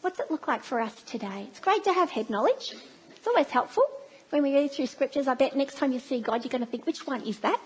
What's 0.01 0.19
it 0.19 0.31
look 0.31 0.49
like 0.49 0.65
for 0.65 0.81
us 0.81 0.95
today? 1.03 1.47
It's 1.51 1.61
great 1.61 1.85
to 1.85 1.93
have 1.93 2.11
head 2.11 2.31
knowledge. 2.31 2.75
It's 3.11 3.27
always 3.27 3.51
helpful 3.51 3.85
when 4.31 4.43
we 4.43 4.55
read 4.55 4.73
through 4.73 4.87
scriptures, 4.87 5.29
I 5.29 5.35
bet 5.35 5.57
next 5.57 5.77
time 5.77 5.93
you 5.93 6.01
see 6.01 6.21
God, 6.21 6.43
you're 6.43 6.51
going 6.51 6.65
to 6.65 6.71
think, 6.71 6.87
which 6.87 7.07
one 7.07 7.23
is 7.23 7.39
that? 7.41 7.61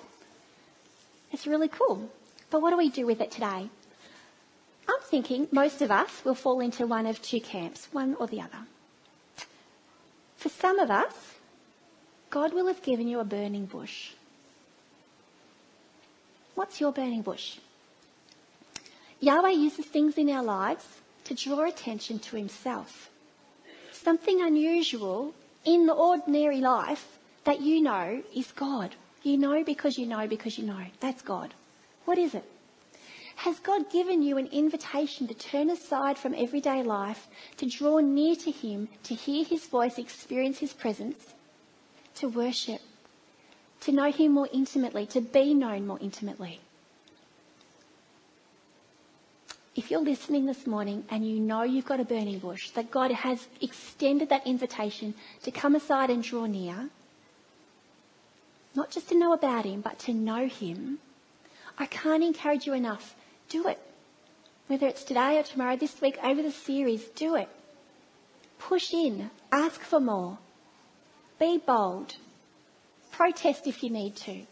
It's 1.33 1.47
really 1.47 1.69
cool. 1.69 2.11
But 2.51 2.61
what 2.61 2.71
do 2.71 2.77
we 2.77 2.91
do 2.91 3.07
with 3.07 3.21
it 3.21 3.31
today? 3.31 3.69
I'm 4.89 5.01
thinking 5.05 5.49
most 5.53 5.81
of 5.81 5.91
us 5.91 6.25
will 6.25 6.35
fall 6.35 6.61
into 6.61 6.87
one 6.87 7.07
of 7.07 7.23
two 7.23 7.41
camps, 7.41 7.89
one 7.93 8.15
or 8.17 8.27
the 8.27 8.41
other. 8.41 8.67
For 10.37 10.49
some 10.49 10.79
of 10.79 10.91
us, 10.91 11.15
God 12.31 12.53
will 12.53 12.67
have 12.67 12.83
given 12.83 13.09
you 13.09 13.21
a 13.21 13.25
burning 13.25 13.67
bush. 13.67 14.11
What's 16.55 16.81
your 16.81 16.93
burning 16.93 17.23
bush? 17.23 17.59
Yahweh 19.20 19.50
uses 19.50 19.85
things 19.85 20.16
in 20.16 20.30
our 20.30 20.42
lives 20.42 20.87
to 21.24 21.35
draw 21.35 21.66
attention 21.66 22.18
to 22.18 22.37
himself. 22.37 23.11
Something 23.92 24.40
unusual 24.40 25.35
in 25.64 25.87
the 25.87 25.92
ordinary 25.92 26.61
life 26.61 27.18
that 27.44 27.61
you 27.61 27.83
know 27.83 28.22
is 28.35 28.50
God. 28.52 28.94
You 29.22 29.37
know 29.37 29.62
because 29.62 29.98
you 29.98 30.06
know 30.06 30.26
because 30.26 30.56
you 30.56 30.64
know. 30.64 30.87
That's 31.00 31.20
God. 31.20 31.52
What 32.06 32.16
is 32.16 32.35
it? 32.35 32.44
Has 33.37 33.59
God 33.59 33.90
given 33.90 34.22
you 34.22 34.38
an 34.38 34.46
invitation 34.46 35.26
to 35.28 35.35
turn 35.35 35.68
aside 35.68 36.18
from 36.18 36.35
everyday 36.35 36.83
life, 36.83 37.26
to 37.59 37.66
draw 37.66 37.98
near 37.98 38.37
to 38.37 38.50
Him, 38.50 38.88
to 39.04 39.14
hear 39.14 39.44
His 39.44 39.66
voice, 39.66 39.98
experience 39.98 40.59
His 40.59 40.72
presence, 40.72 41.35
to 42.16 42.28
worship, 42.28 42.80
to 43.80 43.92
know 43.92 44.11
Him 44.11 44.33
more 44.33 44.48
intimately, 44.52 45.06
to 45.06 45.20
be 45.20 45.54
known 45.54 45.87
more 45.87 45.98
intimately? 46.00 46.61
If 49.81 49.90
you're 49.90 50.03
listening 50.03 50.45
this 50.45 50.66
morning 50.66 51.03
and 51.09 51.27
you 51.27 51.40
know 51.40 51.62
you've 51.62 51.87
got 51.87 52.01
a 52.01 52.05
burning 52.05 52.38
bush, 52.38 52.69
that 52.73 52.90
God 52.90 53.11
has 53.11 53.49
extended 53.62 54.29
that 54.29 54.47
invitation 54.47 55.14
to 55.43 55.51
come 55.51 55.75
aside 55.75 56.11
and 56.11 56.23
draw 56.23 56.45
near, 56.45 56.90
not 58.75 58.90
just 58.90 59.09
to 59.09 59.19
know 59.19 59.33
about 59.33 59.64
Him, 59.64 59.81
but 59.81 59.99
to 60.01 60.12
know 60.12 60.47
Him, 60.47 60.99
I 61.79 61.87
can't 61.87 62.23
encourage 62.23 62.66
you 62.66 62.75
enough. 62.75 63.14
Do 63.49 63.69
it. 63.69 63.81
Whether 64.66 64.87
it's 64.87 65.03
today 65.03 65.38
or 65.38 65.45
tomorrow, 65.45 65.77
this 65.77 65.99
week, 66.03 66.19
over 66.23 66.43
the 66.43 66.53
series, 66.53 67.05
do 67.16 67.37
it. 67.37 67.49
Push 68.59 68.93
in. 68.93 69.31
Ask 69.51 69.81
for 69.81 69.99
more. 69.99 70.37
Be 71.38 71.57
bold. 71.57 72.16
Protest 73.12 73.66
if 73.66 73.83
you 73.83 73.88
need 73.88 74.14
to. 74.16 74.43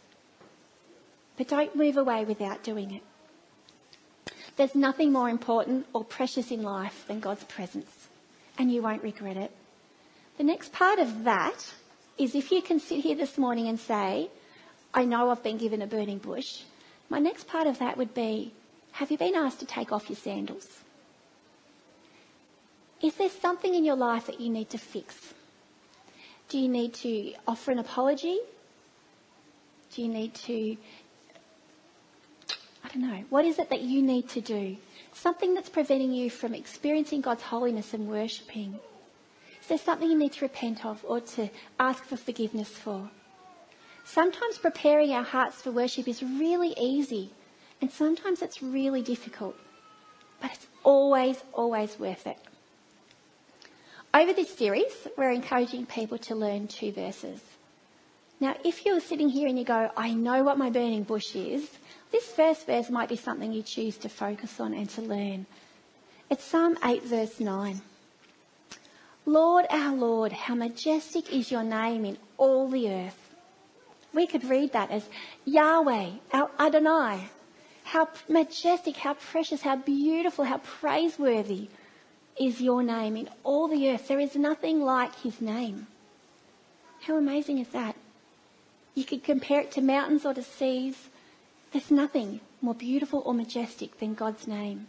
But 1.37 1.49
don't 1.49 1.77
move 1.77 1.99
away 1.99 2.25
without 2.25 2.65
doing 2.65 2.95
it. 2.95 3.03
There's 4.59 4.75
nothing 4.75 5.13
more 5.13 5.31
important 5.31 5.87
or 5.93 6.03
precious 6.03 6.51
in 6.51 6.65
life 6.65 7.05
than 7.07 7.21
God's 7.21 7.45
presence, 7.45 8.09
and 8.59 8.73
you 8.73 8.83
won't 8.83 9.05
regret 9.05 9.37
it. 9.37 9.53
The 10.37 10.43
next 10.43 10.73
part 10.73 10.99
of 10.99 11.23
that 11.25 11.73
is 12.19 12.35
if 12.35 12.51
you 12.51 12.61
can 12.61 12.81
sit 12.81 12.99
here 13.03 13.15
this 13.15 13.39
morning 13.39 13.69
and 13.69 13.79
say, 13.79 14.29
I 14.93 15.05
know 15.05 15.31
I've 15.31 15.45
been 15.45 15.59
given 15.59 15.81
a 15.81 15.87
burning 15.87 16.19
bush, 16.19 16.63
my 17.09 17.21
next 17.21 17.47
part 17.47 17.69
of 17.69 17.79
that 17.79 17.97
would 17.97 18.15
be, 18.15 18.53
have 18.91 19.13
you 19.13 19.17
been 19.17 19.37
asked 19.37 19.61
to 19.61 19.67
take 19.67 19.93
off 19.93 20.11
your 20.11 20.17
sandals? 20.17 20.67
Is 23.01 23.15
there 23.15 23.31
something 23.31 23.73
in 23.73 23.85
your 23.85 23.95
life 23.95 24.27
that 24.27 24.41
you 24.41 24.51
need 24.51 24.71
to 24.71 24.79
fix? 24.79 25.35
Do 26.49 26.59
you 26.59 26.69
need 26.69 26.95
to 26.95 27.33
offer 27.47 27.71
an 27.71 27.79
apology? 27.79 28.41
Do 29.95 30.03
you 30.03 30.09
need 30.09 30.35
to 30.35 30.77
I 32.89 32.95
don't 32.95 33.03
know. 33.03 33.25
What 33.29 33.45
is 33.45 33.59
it 33.59 33.69
that 33.69 33.83
you 33.83 34.01
need 34.01 34.31
to 34.31 34.41
do? 34.41 34.77
Something 35.13 35.53
that's 35.53 35.69
preventing 35.69 36.13
you 36.13 36.31
from 36.31 36.55
experiencing 36.55 37.21
God's 37.21 37.43
holiness 37.43 37.93
and 37.93 38.09
worshipping. 38.09 38.79
Is 39.61 39.69
there 39.69 39.77
something 39.77 40.11
you 40.11 40.17
need 40.17 40.33
to 40.35 40.45
repent 40.47 40.87
of 40.87 41.05
or 41.07 41.21
to 41.21 41.51
ask 41.79 42.03
for 42.05 42.17
forgiveness 42.17 42.71
for? 42.71 43.11
Sometimes 44.07 44.57
preparing 44.57 45.13
our 45.13 45.23
hearts 45.23 45.61
for 45.61 45.71
worship 45.71 46.09
is 46.09 46.23
really 46.23 46.75
easy, 46.81 47.31
and 47.83 47.91
sometimes 47.91 48.41
it's 48.41 48.63
really 48.63 49.03
difficult. 49.03 49.57
But 50.41 50.53
it's 50.55 50.67
always, 50.83 51.45
always 51.53 51.99
worth 51.99 52.27
it. 52.27 52.39
Over 54.15 54.33
this 54.33 54.57
series, 54.57 55.07
we're 55.19 55.33
encouraging 55.33 55.85
people 55.85 56.17
to 56.19 56.35
learn 56.35 56.69
two 56.69 56.93
verses. 56.93 57.43
Now, 58.41 58.57
if 58.65 58.87
you're 58.87 59.01
sitting 59.01 59.29
here 59.29 59.49
and 59.49 59.59
you 59.59 59.65
go, 59.65 59.91
I 59.95 60.15
know 60.15 60.43
what 60.45 60.57
my 60.57 60.71
burning 60.71 61.03
bush 61.03 61.35
is, 61.35 61.69
this 62.11 62.27
first 62.27 62.67
verse 62.67 62.91
might 62.91 63.09
be 63.09 63.17
something 63.17 63.53
you 63.53 63.63
choose 63.63 63.97
to 63.99 64.09
focus 64.09 64.61
on 64.61 64.75
and 64.75 64.89
to 64.91 65.03
learn. 65.03 65.47
It's 66.31 66.45
Psalm 66.45 66.79
8, 66.85 67.05
verse 67.05 67.41
9. 67.41 67.81
Lord, 69.27 69.67
our 69.71 69.95
Lord, 69.95 70.33
how 70.33 70.55
majestic 70.55 71.33
is 71.33 71.51
your 71.51 71.63
name 71.63 72.05
in 72.05 72.17
all 72.39 72.69
the 72.69 72.91
earth. 72.91 73.35
We 74.15 74.27
could 74.27 74.45
read 74.45 74.73
that 74.73 74.91
as 74.91 75.09
Yahweh, 75.45 76.11
our 76.33 76.51
Adonai. 76.59 77.29
How 77.85 78.09
majestic, 78.29 78.97
how 78.97 79.15
precious, 79.15 79.63
how 79.63 79.77
beautiful, 79.77 80.45
how 80.45 80.59
praiseworthy 80.59 81.69
is 82.39 82.61
your 82.61 82.83
name 82.83 83.17
in 83.17 83.29
all 83.45 83.69
the 83.69 83.91
earth. 83.91 84.09
There 84.09 84.21
is 84.21 84.37
nothing 84.37 84.83
like 84.83 85.15
his 85.17 85.41
name. 85.41 85.87
How 87.03 87.17
amazing 87.17 87.59
is 87.59 87.69
that? 87.69 87.97
You 88.95 89.05
could 89.05 89.25
compare 89.25 89.61
it 89.61 89.73
to 89.73 89.81
mountains 89.81 90.25
or 90.25 90.35
to 90.35 90.43
seas. 90.43 91.09
There's 91.73 91.91
nothing 91.91 92.41
more 92.61 92.75
beautiful 92.75 93.23
or 93.25 93.35
majestic 93.35 93.99
than 93.99 94.15
God's 94.15 94.47
name. 94.47 94.87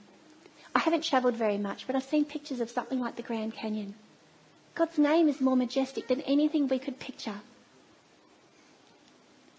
I 0.74 0.80
haven't 0.80 1.04
travelled 1.04 1.36
very 1.36 1.58
much, 1.58 1.86
but 1.88 1.96
I've 1.96 2.04
seen 2.04 2.26
pictures 2.26 2.60
of 2.60 2.70
something 2.70 3.00
like 3.00 3.16
the 3.16 3.24
Grand 3.24 3.54
Canyon. 3.54 3.96
God's 4.76 4.98
name 4.98 5.28
is 5.28 5.42
more 5.42 5.58
majestic 5.58 6.08
than 6.08 6.22
anything 6.22 6.68
we 6.68 6.80
could 6.80 7.00
picture. 7.00 7.42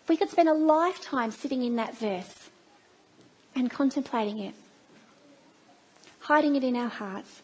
We 0.08 0.16
could 0.16 0.30
spend 0.30 0.48
a 0.48 0.54
lifetime 0.54 1.30
sitting 1.30 1.62
in 1.62 1.76
that 1.76 1.96
verse 1.96 2.48
and 3.54 3.70
contemplating 3.70 4.38
it, 4.38 4.54
hiding 6.20 6.56
it 6.56 6.64
in 6.64 6.74
our 6.74 6.88
hearts. 6.88 7.42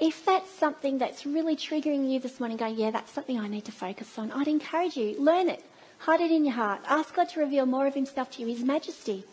If 0.00 0.24
that's 0.24 0.50
something 0.50 0.98
that's 0.98 1.24
really 1.24 1.54
triggering 1.54 2.10
you 2.10 2.18
this 2.18 2.40
morning, 2.40 2.56
going, 2.56 2.76
yeah, 2.76 2.90
that's 2.90 3.12
something 3.12 3.38
I 3.38 3.48
need 3.48 3.66
to 3.66 3.72
focus 3.72 4.18
on, 4.18 4.32
I'd 4.32 4.48
encourage 4.48 4.96
you, 4.96 5.16
learn 5.18 5.48
it, 5.48 5.64
hide 6.02 6.20
it 6.20 6.32
in 6.32 6.44
your 6.44 6.54
heart, 6.54 6.80
ask 6.88 7.14
God 7.14 7.28
to 7.30 7.40
reveal 7.40 7.64
more 7.64 7.86
of 7.86 7.94
Himself 7.94 8.30
to 8.32 8.40
you, 8.42 8.48
His 8.48 8.64
majesty 8.64 9.24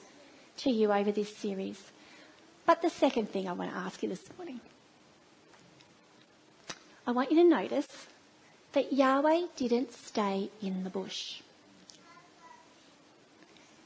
to 0.58 0.70
you 0.70 0.94
over 0.94 1.12
this 1.12 1.36
series. 1.36 1.82
But 2.66 2.84
the 2.84 2.92
second 2.92 3.30
thing 3.30 3.48
I 3.48 3.54
want 3.54 3.72
to 3.72 3.78
ask 3.78 4.04
you 4.04 4.10
this 4.10 4.30
morning, 4.38 4.60
I 7.08 7.12
want 7.12 7.32
you 7.32 7.38
to 7.42 7.50
notice 7.50 7.88
that 8.74 8.94
Yahweh 8.94 9.48
didn't 9.56 9.92
stay 9.92 10.52
in 10.62 10.84
the 10.84 10.92
bush. 10.92 11.42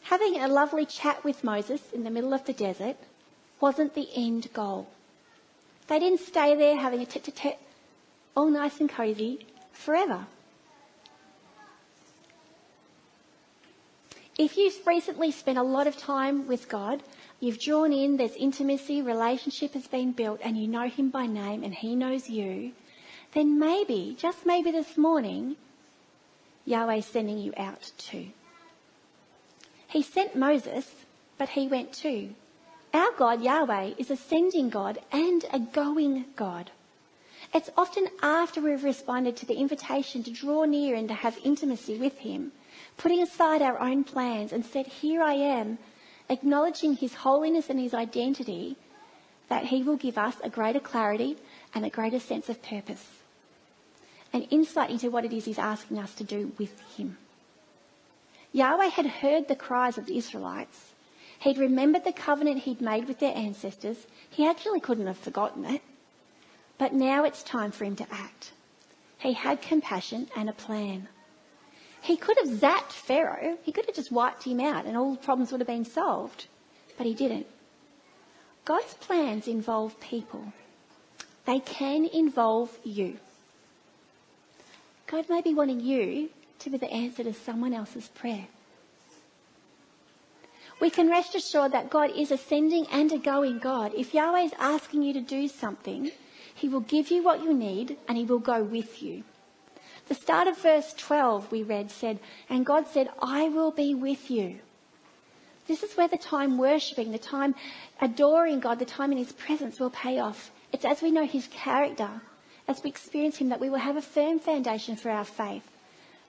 Having 0.03 0.41
a 0.41 0.49
lovely 0.49 0.85
chat 0.85 1.23
with 1.23 1.41
Moses 1.41 1.81
in 1.93 2.03
the 2.03 2.09
middle 2.09 2.33
of 2.33 2.43
the 2.43 2.51
desert 2.51 2.97
wasn't 3.61 3.95
the 3.95 4.09
end 4.13 4.51
goal. 4.51 4.89
They 5.87 5.99
didn't 5.99 6.19
stay 6.19 6.53
there 6.57 6.75
having 6.75 7.01
a 7.01 7.05
tete-a-tete, 7.05 7.59
all 8.35 8.49
nice 8.49 8.81
and 8.81 8.89
cosy, 8.89 9.45
forever. 9.71 10.27
If 14.37 14.57
you've 14.57 14.87
recently 14.87 15.31
spent 15.31 15.57
a 15.57 15.63
lot 15.63 15.85
of 15.85 15.97
time 15.97 16.47
with 16.47 16.67
God, 16.67 17.03
you've 17.39 17.59
drawn 17.59 17.93
in, 17.93 18.17
there's 18.17 18.35
intimacy, 18.35 19.01
relationship 19.01 19.73
has 19.73 19.87
been 19.87 20.11
built, 20.11 20.39
and 20.43 20.57
you 20.57 20.67
know 20.67 20.87
Him 20.89 21.09
by 21.09 21.27
name 21.27 21.63
and 21.63 21.73
He 21.73 21.95
knows 21.95 22.29
you, 22.29 22.71
then 23.33 23.59
maybe, 23.59 24.15
just 24.19 24.45
maybe 24.45 24.71
this 24.71 24.97
morning, 24.97 25.55
Yahweh's 26.65 27.05
sending 27.05 27.37
you 27.37 27.53
out 27.57 27.91
too. 27.97 28.27
He 29.87 30.01
sent 30.01 30.35
Moses, 30.35 30.89
but 31.37 31.49
he 31.49 31.67
went 31.67 31.93
too. 31.93 32.33
Our 32.93 33.11
God, 33.11 33.41
Yahweh, 33.41 33.93
is 33.97 34.09
a 34.09 34.15
sending 34.15 34.69
God 34.69 34.99
and 35.11 35.45
a 35.51 35.59
going 35.59 36.25
God. 36.35 36.71
It's 37.53 37.69
often 37.77 38.07
after 38.21 38.61
we've 38.61 38.83
responded 38.83 39.35
to 39.37 39.45
the 39.45 39.55
invitation 39.55 40.23
to 40.23 40.31
draw 40.31 40.65
near 40.65 40.95
and 40.95 41.07
to 41.09 41.13
have 41.13 41.37
intimacy 41.43 41.97
with 41.97 42.19
Him, 42.19 42.51
putting 42.97 43.21
aside 43.21 43.61
our 43.61 43.79
own 43.79 44.03
plans 44.03 44.51
and 44.51 44.65
said, 44.65 44.87
Here 44.87 45.21
I 45.21 45.33
am, 45.33 45.77
acknowledging 46.29 46.95
His 46.95 47.13
holiness 47.15 47.69
and 47.69 47.79
His 47.79 47.93
identity, 47.93 48.77
that 49.49 49.65
He 49.65 49.83
will 49.83 49.97
give 49.97 50.17
us 50.17 50.35
a 50.43 50.49
greater 50.49 50.79
clarity 50.79 51.37
and 51.73 51.85
a 51.85 51.89
greater 51.89 52.19
sense 52.19 52.49
of 52.49 52.61
purpose. 52.61 53.07
An 54.31 54.43
insight 54.43 54.89
into 54.89 55.11
what 55.11 55.25
it 55.25 55.33
is 55.33 55.45
He's 55.45 55.59
asking 55.59 55.99
us 55.99 56.13
to 56.15 56.23
do 56.23 56.51
with 56.57 56.79
Him. 56.97 57.17
Yahweh 58.51 58.87
had 58.87 59.05
heard 59.05 59.47
the 59.47 59.55
cries 59.55 59.97
of 59.97 60.05
the 60.05 60.17
Israelites 60.17 60.93
He'd 61.43 61.57
remembered 61.57 62.05
the 62.05 62.13
covenant 62.13 62.59
he'd 62.59 62.79
made 62.79 63.05
with 63.05 63.19
their 63.19 63.35
ancestors. 63.35 64.07
He 64.29 64.47
actually 64.47 64.79
couldn't 64.79 65.07
have 65.07 65.17
forgotten 65.17 65.65
it. 65.65 65.81
But 66.77 66.93
now 66.93 67.25
it's 67.25 67.43
time 67.43 67.71
for 67.71 67.83
him 67.83 67.97
to 67.97 68.07
act. 68.09 68.53
He 69.17 69.33
had 69.33 69.61
compassion 69.61 70.29
and 70.37 70.49
a 70.49 70.53
plan. 70.53 71.09
He 72.03 72.17
could 72.17 72.37
have 72.37 72.49
zapped 72.49 72.91
Pharaoh. 72.91 73.57
He 73.63 73.71
could 73.71 73.85
have 73.85 73.95
just 73.95 74.11
wiped 74.11 74.43
him 74.43 74.59
out 74.59 74.85
and 74.85 74.95
all 74.97 75.13
the 75.13 75.17
problems 75.17 75.51
would 75.51 75.61
have 75.61 75.67
been 75.67 75.85
solved. 75.85 76.47
But 76.97 77.07
he 77.07 77.13
didn't. 77.13 77.47
God's 78.65 78.93
plans 78.95 79.47
involve 79.47 79.99
people. 79.99 80.53
They 81.45 81.59
can 81.59 82.05
involve 82.05 82.77
you. 82.83 83.17
God 85.07 85.29
may 85.29 85.41
be 85.41 85.53
wanting 85.53 85.79
you 85.79 86.29
to 86.59 86.69
be 86.69 86.77
the 86.77 86.91
answer 86.91 87.23
to 87.23 87.33
someone 87.33 87.73
else's 87.73 88.07
prayer 88.07 88.47
we 90.83 90.89
can 90.89 91.09
rest 91.09 91.33
assured 91.33 91.71
that 91.71 91.89
God 91.89 92.11
is 92.13 92.29
a 92.29 92.37
sending 92.37 92.85
and 92.87 93.09
a 93.13 93.17
going 93.17 93.57
God. 93.59 93.93
If 93.95 94.13
Yahweh 94.13 94.41
is 94.41 94.53
asking 94.59 95.03
you 95.03 95.13
to 95.13 95.21
do 95.21 95.47
something, 95.47 96.11
He 96.53 96.67
will 96.67 96.81
give 96.81 97.09
you 97.09 97.23
what 97.23 97.41
you 97.41 97.53
need 97.53 97.95
and 98.05 98.17
He 98.17 98.25
will 98.25 98.39
go 98.39 98.61
with 98.61 99.01
you. 99.01 99.23
The 100.07 100.15
start 100.15 100.47
of 100.47 100.57
verse 100.57 100.93
12 100.93 101.51
we 101.51 101.63
read 101.63 101.89
said, 101.89 102.19
And 102.49 102.65
God 102.65 102.87
said, 102.87 103.09
I 103.21 103.49
will 103.49 103.71
be 103.71 103.95
with 103.95 104.29
you. 104.29 104.59
This 105.67 105.81
is 105.81 105.95
where 105.95 106.09
the 106.09 106.17
time 106.17 106.57
worshipping, 106.57 107.11
the 107.11 107.17
time 107.17 107.55
adoring 108.01 108.59
God, 108.59 108.79
the 108.79 108.85
time 108.85 109.11
in 109.11 109.17
His 109.17 109.31
presence 109.31 109.79
will 109.79 109.89
pay 109.89 110.19
off. 110.19 110.51
It's 110.73 110.83
as 110.83 111.01
we 111.01 111.11
know 111.11 111.25
His 111.25 111.47
character, 111.47 112.09
as 112.67 112.83
we 112.83 112.89
experience 112.89 113.37
Him, 113.37 113.49
that 113.49 113.61
we 113.61 113.69
will 113.69 113.79
have 113.79 113.95
a 113.95 114.01
firm 114.01 114.39
foundation 114.39 114.97
for 114.97 115.09
our 115.09 115.23
faith. 115.23 115.69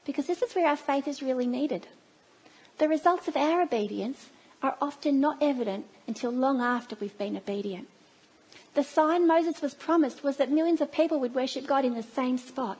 Because 0.04 0.26
this 0.26 0.42
is 0.42 0.54
where 0.54 0.68
our 0.68 0.76
faith 0.76 1.08
is 1.08 1.22
really 1.22 1.46
needed. 1.46 1.88
The 2.78 2.88
results 2.88 3.26
of 3.26 3.36
our 3.36 3.62
obedience 3.62 4.30
are 4.62 4.76
often 4.80 5.20
not 5.20 5.42
evident 5.42 5.86
until 6.06 6.30
long 6.30 6.60
after 6.60 6.96
we've 7.00 7.18
been 7.18 7.36
obedient. 7.36 7.88
The 8.74 8.84
sign 8.84 9.26
Moses 9.26 9.60
was 9.60 9.74
promised 9.74 10.22
was 10.22 10.36
that 10.36 10.50
millions 10.50 10.80
of 10.80 10.92
people 10.92 11.20
would 11.20 11.34
worship 11.34 11.66
God 11.66 11.84
in 11.84 11.94
the 11.94 12.02
same 12.02 12.38
spot. 12.38 12.78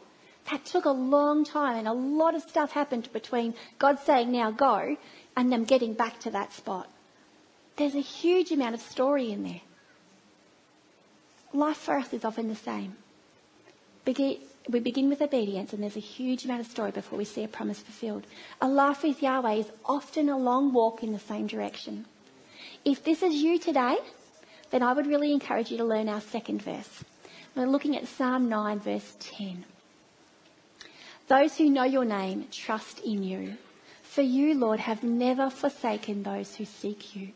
That 0.51 0.65
took 0.65 0.85
a 0.85 0.91
long 0.91 1.45
time 1.45 1.77
and 1.77 1.89
a 1.89 1.93
lot 1.93 2.35
of 2.35 2.43
stuff 2.43 2.73
happened 2.73 3.13
between 3.13 3.55
God 3.79 3.99
saying, 3.99 4.31
now 4.31 4.51
go, 4.51 4.97
and 5.37 5.51
them 5.51 5.65
getting 5.65 5.95
back 5.95 6.21
to 6.21 6.31
that 6.31 6.53
spot. 6.53 6.89
There's 7.77 7.95
a 7.95 8.01
huge 8.01 8.53
amount 8.53 8.75
of 8.75 8.81
story 8.81 9.33
in 9.33 9.43
there. 9.43 9.63
Life 11.53 11.79
for 11.79 11.97
us 11.97 12.13
is 12.13 12.25
often 12.25 12.49
the 12.49 12.57
same 12.57 12.97
we 14.07 14.81
begin 14.81 15.09
with 15.09 15.21
obedience, 15.21 15.73
and 15.73 15.83
there's 15.83 15.97
a 15.97 16.01
huge 16.01 16.45
amount 16.45 16.61
of 16.61 16.67
story 16.67 16.91
before 16.91 17.19
we 17.19 17.25
see 17.25 17.45
a 17.45 17.49
promise 17.49 17.81
fulfilled. 17.81 18.27
A 18.61 18.69
life 18.69 19.03
with 19.03 19.23
Yahweh 19.23 19.55
is 19.55 19.71
often 19.85 20.29
a 20.29 20.39
long 20.39 20.73
walk 20.73 21.03
in 21.03 21.13
the 21.13 21.19
same 21.19 21.47
direction. 21.47 22.07
If 22.85 23.05
this 23.05 23.23
is 23.23 23.35
you 23.35 23.59
today, 23.59 23.97
then 24.71 24.83
I 24.83 24.93
would 24.93 25.07
really 25.07 25.33
encourage 25.33 25.71
you 25.71 25.77
to 25.79 25.85
learn 25.85 26.09
our 26.09 26.21
second 26.21 26.63
verse. 26.63 27.05
We're 27.55 27.67
looking 27.67 27.97
at 27.97 28.09
Psalm 28.09 28.49
9, 28.49 28.81
verse 28.81 29.17
10. 29.21 29.65
Those 31.29 31.57
who 31.57 31.71
know 31.71 31.85
your 31.85 32.05
name 32.05 32.49
trust 32.51 33.01
in 33.01 33.23
you. 33.23 33.57
For 34.03 34.23
you, 34.23 34.55
Lord, 34.55 34.81
have 34.81 35.03
never 35.03 35.51
forsaken 35.51 36.23
those 36.23 36.57
who 36.57 36.65
seek 36.65 37.17
you. 37.17 37.31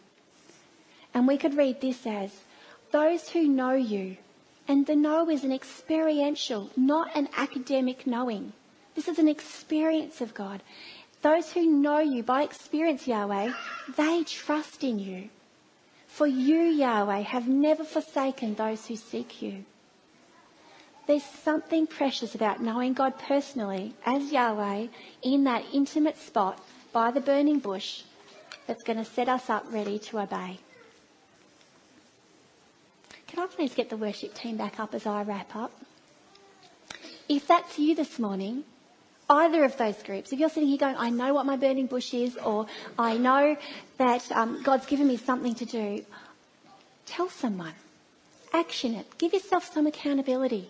And 1.14 1.27
we 1.27 1.38
could 1.38 1.57
read 1.57 1.81
this 1.81 2.07
as, 2.07 2.44
Those 2.92 3.31
who 3.31 3.48
know 3.48 3.72
you 3.72 4.18
and 4.68 4.87
the 4.87 4.94
know 4.94 5.31
is 5.31 5.44
an 5.44 5.53
experiential, 5.53 6.70
not 6.77 7.16
an 7.16 7.29
academic 7.37 8.07
knowing. 8.07 8.53
This 8.94 9.09
is 9.09 9.18
an 9.18 9.29
experience 9.29 10.20
of 10.20 10.35
God. 10.35 10.62
Those 11.22 11.53
who 11.53 11.66
know 11.66 11.98
you 11.98 12.22
by 12.22 12.42
experience, 12.42 13.09
Yahweh, 13.09 13.53
they 13.96 14.24
trust 14.24 14.85
in 14.85 14.98
you. 14.98 15.31
For 16.07 16.27
you, 16.27 16.61
Yahweh, 16.61 17.20
have 17.20 17.48
never 17.48 17.83
forsaken 17.83 18.55
those 18.55 18.87
who 18.87 18.96
seek 18.96 19.40
you. 19.40 19.64
There's 21.08 21.24
something 21.24 21.86
precious 21.86 22.34
about 22.34 22.60
knowing 22.60 22.92
God 22.92 23.18
personally 23.18 23.94
as 24.04 24.30
Yahweh 24.30 24.88
in 25.22 25.44
that 25.44 25.64
intimate 25.72 26.18
spot 26.18 26.62
by 26.92 27.10
the 27.10 27.20
burning 27.20 27.60
bush 27.60 28.02
that's 28.66 28.82
going 28.82 28.98
to 28.98 29.06
set 29.06 29.26
us 29.26 29.48
up 29.48 29.64
ready 29.72 29.98
to 30.00 30.18
obey. 30.18 30.58
Can 33.26 33.38
I 33.38 33.46
please 33.46 33.74
get 33.74 33.88
the 33.88 33.96
worship 33.96 34.34
team 34.34 34.58
back 34.58 34.78
up 34.78 34.94
as 34.94 35.06
I 35.06 35.22
wrap 35.22 35.56
up? 35.56 35.72
If 37.26 37.46
that's 37.46 37.78
you 37.78 37.94
this 37.94 38.18
morning, 38.18 38.64
either 39.30 39.64
of 39.64 39.78
those 39.78 40.02
groups, 40.02 40.34
if 40.34 40.38
you're 40.38 40.50
sitting 40.50 40.68
here 40.68 40.76
going, 40.76 40.96
I 40.98 41.08
know 41.08 41.32
what 41.32 41.46
my 41.46 41.56
burning 41.56 41.86
bush 41.86 42.12
is, 42.12 42.36
or 42.36 42.66
I 42.98 43.16
know 43.16 43.56
that 43.96 44.30
um, 44.32 44.62
God's 44.62 44.84
given 44.84 45.08
me 45.08 45.16
something 45.16 45.54
to 45.54 45.64
do, 45.64 46.04
tell 47.06 47.30
someone. 47.30 47.74
Action 48.52 48.94
it. 48.94 49.06
Give 49.16 49.32
yourself 49.32 49.72
some 49.72 49.86
accountability. 49.86 50.68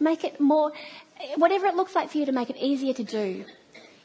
Make 0.00 0.24
it 0.24 0.40
more, 0.40 0.72
whatever 1.36 1.66
it 1.66 1.76
looks 1.76 1.94
like 1.94 2.10
for 2.10 2.18
you 2.18 2.26
to 2.26 2.32
make 2.32 2.50
it 2.50 2.56
easier 2.56 2.94
to 2.94 3.04
do. 3.04 3.44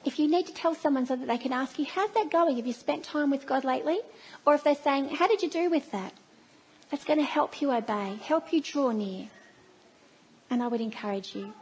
If 0.04 0.20
you 0.20 0.28
need 0.28 0.46
to 0.46 0.54
tell 0.54 0.76
someone 0.76 1.06
so 1.06 1.16
that 1.16 1.28
they 1.28 1.38
can 1.38 1.54
ask 1.54 1.80
you, 1.80 1.86
how's 1.86 2.12
that 2.12 2.30
going? 2.30 2.58
Have 2.58 2.68
you 2.68 2.74
spent 2.74 3.04
time 3.04 3.32
with 3.32 3.48
God 3.48 3.64
lately? 3.64 4.00
Or 4.46 4.54
if 4.54 4.64
they're 4.64 4.76
saying, 4.76 5.10
how 5.10 5.28
did 5.28 5.42
you 5.42 5.50
do 5.50 5.70
with 5.70 5.92
that? 5.92 6.14
That's 6.92 7.06
going 7.06 7.20
to 7.20 7.26
help 7.26 7.62
you 7.62 7.72
obey, 7.72 8.20
help 8.22 8.54
you 8.54 8.62
draw 8.62 8.92
near. 8.92 9.30
And 10.52 10.62
I 10.62 10.68
would 10.68 10.82
encourage 10.82 11.34
you. 11.36 11.54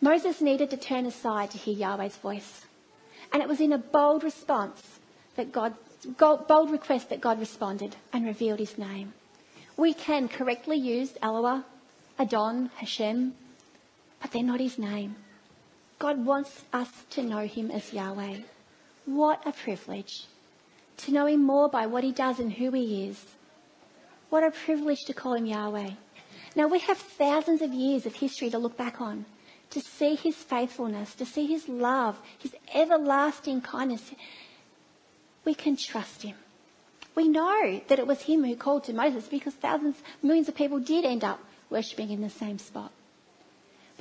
Moses 0.00 0.40
needed 0.40 0.70
to 0.70 0.76
turn 0.76 1.06
aside 1.06 1.52
to 1.52 1.58
hear 1.58 1.76
Yahweh's 1.76 2.16
voice. 2.16 2.62
And 3.32 3.40
it 3.40 3.48
was 3.48 3.60
in 3.60 3.72
a 3.72 3.78
bold 3.78 4.24
response 4.24 4.98
that 5.36 5.52
God, 5.52 5.74
bold 6.18 6.72
request 6.72 7.10
that 7.10 7.20
God 7.20 7.38
responded 7.38 7.94
and 8.12 8.26
revealed 8.26 8.58
his 8.58 8.76
name. 8.76 9.12
We 9.76 9.94
can 9.94 10.28
correctly 10.28 10.76
use 10.76 11.12
Eloah, 11.22 11.64
Adon, 12.18 12.70
Hashem, 12.76 13.34
but 14.22 14.30
they're 14.30 14.42
not 14.42 14.60
his 14.60 14.78
name. 14.78 15.16
God 15.98 16.24
wants 16.24 16.64
us 16.72 16.88
to 17.10 17.22
know 17.22 17.44
him 17.46 17.70
as 17.70 17.92
Yahweh. 17.92 18.38
What 19.04 19.46
a 19.46 19.52
privilege. 19.52 20.26
To 20.98 21.12
know 21.12 21.26
him 21.26 21.44
more 21.44 21.68
by 21.68 21.86
what 21.86 22.04
he 22.04 22.12
does 22.12 22.38
and 22.38 22.52
who 22.52 22.70
he 22.70 23.08
is. 23.08 23.24
What 24.30 24.44
a 24.44 24.52
privilege 24.52 25.04
to 25.06 25.12
call 25.12 25.34
him 25.34 25.46
Yahweh. 25.46 25.90
Now 26.54 26.68
we 26.68 26.78
have 26.80 26.98
thousands 26.98 27.62
of 27.62 27.74
years 27.74 28.06
of 28.06 28.14
history 28.14 28.48
to 28.50 28.58
look 28.58 28.76
back 28.76 29.00
on, 29.00 29.24
to 29.70 29.80
see 29.80 30.14
his 30.14 30.36
faithfulness, 30.36 31.14
to 31.16 31.26
see 31.26 31.46
his 31.46 31.68
love, 31.68 32.18
his 32.38 32.54
everlasting 32.74 33.60
kindness. 33.60 34.12
We 35.44 35.54
can 35.54 35.76
trust 35.76 36.22
him. 36.22 36.36
We 37.14 37.28
know 37.28 37.80
that 37.88 37.98
it 37.98 38.06
was 38.06 38.22
him 38.22 38.44
who 38.44 38.54
called 38.54 38.84
to 38.84 38.92
Moses 38.92 39.26
because 39.26 39.54
thousands, 39.54 39.96
millions 40.22 40.48
of 40.48 40.54
people 40.54 40.78
did 40.78 41.04
end 41.04 41.24
up 41.24 41.40
worshipping 41.70 42.10
in 42.10 42.22
the 42.22 42.30
same 42.30 42.58
spot. 42.58 42.92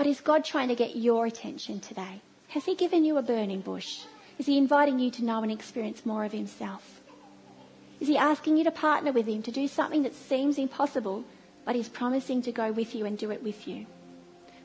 But 0.02 0.08
is 0.08 0.20
God 0.20 0.44
trying 0.44 0.70
to 0.70 0.76
get 0.76 0.96
your 0.96 1.28
attention 1.28 1.80
today? 1.80 2.22
Has 2.48 2.66
he 2.66 2.74
given 2.74 3.06
you 3.06 3.18
a 3.18 3.22
burning 3.22 3.62
bush? 3.62 4.00
Is 4.40 4.48
he 4.48 4.58
inviting 4.58 4.98
you 4.98 5.12
to 5.12 5.24
know 5.24 5.44
and 5.44 5.52
experience 5.52 6.08
more 6.08 6.26
of 6.26 6.32
himself? 6.32 7.02
Is 8.00 8.08
he 8.08 8.18
asking 8.18 8.58
you 8.58 8.64
to 8.64 8.72
partner 8.72 9.12
with 9.12 9.28
him 9.28 9.44
to 9.44 9.52
do 9.52 9.68
something 9.68 10.02
that 10.02 10.16
seems 10.16 10.58
impossible, 10.58 11.24
but 11.66 11.76
he's 11.76 11.88
promising 11.88 12.42
to 12.42 12.52
go 12.52 12.72
with 12.72 12.96
you 12.96 13.06
and 13.06 13.16
do 13.16 13.30
it 13.30 13.44
with 13.44 13.68
you? 13.68 13.86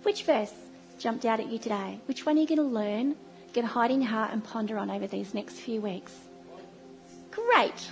Which 0.04 0.22
verse 0.22 0.54
jumped 0.98 1.26
out 1.26 1.38
at 1.38 1.50
you 1.50 1.58
today? 1.58 2.00
Which 2.06 2.24
one 2.24 2.38
are 2.38 2.40
you 2.40 2.46
going 2.46 2.56
to 2.56 2.62
learn, 2.62 3.14
going 3.52 3.66
to 3.66 3.74
hide 3.74 3.90
in 3.90 4.00
your 4.00 4.10
heart 4.12 4.32
and 4.32 4.42
ponder 4.42 4.78
on 4.78 4.90
over 4.90 5.06
these 5.06 5.34
next 5.34 5.56
few 5.56 5.82
weeks? 5.82 6.14
Great. 7.30 7.90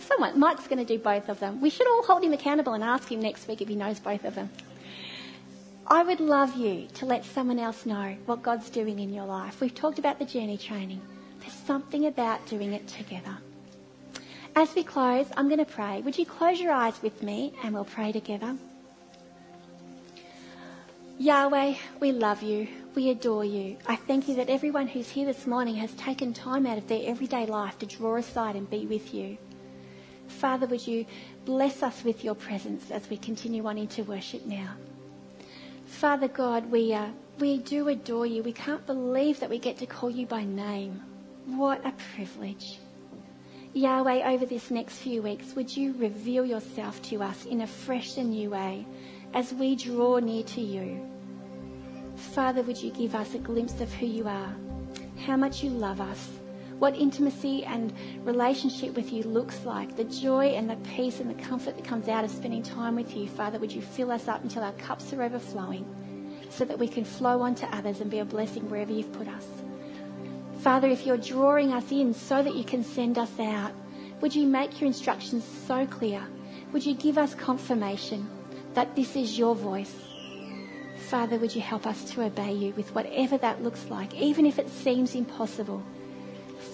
Someone, 0.00 0.36
Mike's 0.40 0.66
going 0.66 0.84
to 0.84 0.96
do 0.96 0.98
both 0.98 1.28
of 1.28 1.38
them. 1.38 1.60
We 1.60 1.70
should 1.70 1.86
all 1.86 2.02
hold 2.02 2.24
him 2.24 2.32
accountable 2.32 2.72
and 2.72 2.82
ask 2.82 3.12
him 3.12 3.20
next 3.20 3.46
week 3.46 3.62
if 3.62 3.68
he 3.68 3.76
knows 3.76 4.00
both 4.00 4.24
of 4.24 4.34
them. 4.34 4.50
I 5.90 6.02
would 6.02 6.20
love 6.20 6.54
you 6.54 6.86
to 6.96 7.06
let 7.06 7.24
someone 7.24 7.58
else 7.58 7.86
know 7.86 8.14
what 8.26 8.42
God's 8.42 8.68
doing 8.68 8.98
in 8.98 9.14
your 9.14 9.24
life. 9.24 9.58
We've 9.58 9.74
talked 9.74 9.98
about 9.98 10.18
the 10.18 10.26
journey 10.26 10.58
training. 10.58 11.00
There's 11.40 11.54
something 11.54 12.04
about 12.04 12.46
doing 12.46 12.74
it 12.74 12.86
together. 12.86 13.38
As 14.54 14.74
we 14.74 14.84
close, 14.84 15.28
I'm 15.34 15.48
going 15.48 15.64
to 15.64 15.64
pray. 15.64 16.02
Would 16.02 16.18
you 16.18 16.26
close 16.26 16.60
your 16.60 16.72
eyes 16.72 17.00
with 17.00 17.22
me 17.22 17.54
and 17.62 17.72
we'll 17.72 17.86
pray 17.86 18.12
together? 18.12 18.54
Yahweh, 21.18 21.76
we 22.00 22.12
love 22.12 22.42
you. 22.42 22.68
We 22.94 23.08
adore 23.08 23.46
you. 23.46 23.78
I 23.86 23.96
thank 23.96 24.28
you 24.28 24.34
that 24.34 24.50
everyone 24.50 24.88
who's 24.88 25.08
here 25.08 25.24
this 25.24 25.46
morning 25.46 25.76
has 25.76 25.94
taken 25.94 26.34
time 26.34 26.66
out 26.66 26.76
of 26.76 26.86
their 26.86 27.08
everyday 27.08 27.46
life 27.46 27.78
to 27.78 27.86
draw 27.86 28.16
aside 28.16 28.56
and 28.56 28.68
be 28.68 28.84
with 28.84 29.14
you. 29.14 29.38
Father, 30.26 30.66
would 30.66 30.86
you 30.86 31.06
bless 31.46 31.82
us 31.82 32.04
with 32.04 32.24
your 32.24 32.34
presence 32.34 32.90
as 32.90 33.08
we 33.08 33.16
continue 33.16 33.66
on 33.66 33.78
into 33.78 34.04
worship 34.04 34.44
now? 34.44 34.74
Father 35.88 36.28
God, 36.28 36.70
we, 36.70 36.92
uh, 36.92 37.08
we 37.40 37.58
do 37.58 37.88
adore 37.88 38.26
you. 38.26 38.42
We 38.42 38.52
can't 38.52 38.86
believe 38.86 39.40
that 39.40 39.50
we 39.50 39.58
get 39.58 39.78
to 39.78 39.86
call 39.86 40.10
you 40.10 40.26
by 40.26 40.44
name. 40.44 41.02
What 41.46 41.84
a 41.84 41.92
privilege. 42.14 42.78
Yahweh, 43.72 44.32
over 44.32 44.46
this 44.46 44.70
next 44.70 44.98
few 44.98 45.22
weeks, 45.22 45.56
would 45.56 45.74
you 45.74 45.94
reveal 45.98 46.44
yourself 46.44 47.00
to 47.02 47.22
us 47.22 47.46
in 47.46 47.62
a 47.62 47.66
fresh 47.66 48.16
and 48.16 48.30
new 48.30 48.50
way 48.50 48.86
as 49.34 49.52
we 49.54 49.74
draw 49.76 50.18
near 50.18 50.42
to 50.44 50.60
you? 50.60 51.00
Father, 52.16 52.62
would 52.62 52.80
you 52.80 52.92
give 52.92 53.14
us 53.14 53.34
a 53.34 53.38
glimpse 53.38 53.80
of 53.80 53.92
who 53.94 54.06
you 54.06 54.28
are, 54.28 54.54
how 55.24 55.36
much 55.36 55.64
you 55.64 55.70
love 55.70 56.00
us, 56.00 56.28
what 56.78 56.94
intimacy 56.96 57.64
and 57.64 57.92
relationship 58.24 58.94
with 58.94 59.12
you 59.12 59.22
looks 59.24 59.64
like, 59.64 59.96
the 59.96 60.04
joy 60.04 60.46
and 60.48 60.70
the 60.70 60.76
peace 60.94 61.20
and 61.20 61.28
the 61.28 61.42
comfort 61.42 61.76
that 61.76 61.84
comes 61.84 62.08
out 62.08 62.24
of 62.24 62.30
spending 62.30 62.62
time 62.62 62.94
with 62.94 63.16
you. 63.16 63.28
Father, 63.28 63.58
would 63.58 63.72
you 63.72 63.82
fill 63.82 64.10
us 64.10 64.28
up 64.28 64.42
until 64.42 64.62
our 64.62 64.72
cups 64.72 65.12
are 65.12 65.22
overflowing 65.22 65.84
so 66.50 66.64
that 66.64 66.78
we 66.78 66.88
can 66.88 67.04
flow 67.04 67.40
on 67.40 67.54
to 67.56 67.76
others 67.76 68.00
and 68.00 68.10
be 68.10 68.18
a 68.18 68.24
blessing 68.24 68.68
wherever 68.70 68.92
you've 68.92 69.12
put 69.12 69.28
us. 69.28 69.46
Father, 70.60 70.88
if 70.88 71.06
you're 71.06 71.16
drawing 71.16 71.72
us 71.72 71.90
in 71.92 72.12
so 72.14 72.42
that 72.42 72.54
you 72.54 72.64
can 72.64 72.82
send 72.82 73.18
us 73.18 73.38
out, 73.38 73.72
would 74.20 74.34
you 74.34 74.46
make 74.46 74.80
your 74.80 74.88
instructions 74.88 75.44
so 75.66 75.86
clear? 75.86 76.22
Would 76.72 76.84
you 76.84 76.94
give 76.94 77.18
us 77.18 77.34
confirmation 77.34 78.28
that 78.74 78.96
this 78.96 79.14
is 79.14 79.38
your 79.38 79.54
voice? 79.54 79.94
Father, 81.08 81.38
would 81.38 81.54
you 81.54 81.62
help 81.62 81.86
us 81.86 82.04
to 82.10 82.22
obey 82.22 82.52
you 82.52 82.72
with 82.76 82.94
whatever 82.94 83.38
that 83.38 83.62
looks 83.62 83.88
like, 83.88 84.14
even 84.14 84.44
if 84.44 84.58
it 84.58 84.68
seems 84.68 85.14
impossible? 85.14 85.82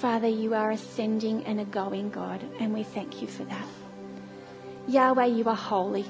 Father, 0.05 0.29
you 0.29 0.53
are 0.53 0.71
ascending 0.71 1.47
and 1.47 1.59
a 1.59 1.65
going 1.65 2.11
God, 2.11 2.45
and 2.61 2.75
we 2.75 2.83
thank 2.83 3.23
you 3.23 3.27
for 3.27 3.45
that. 3.45 3.67
Yahweh, 4.87 5.25
you 5.25 5.49
are 5.49 5.57
holy. 5.57 6.05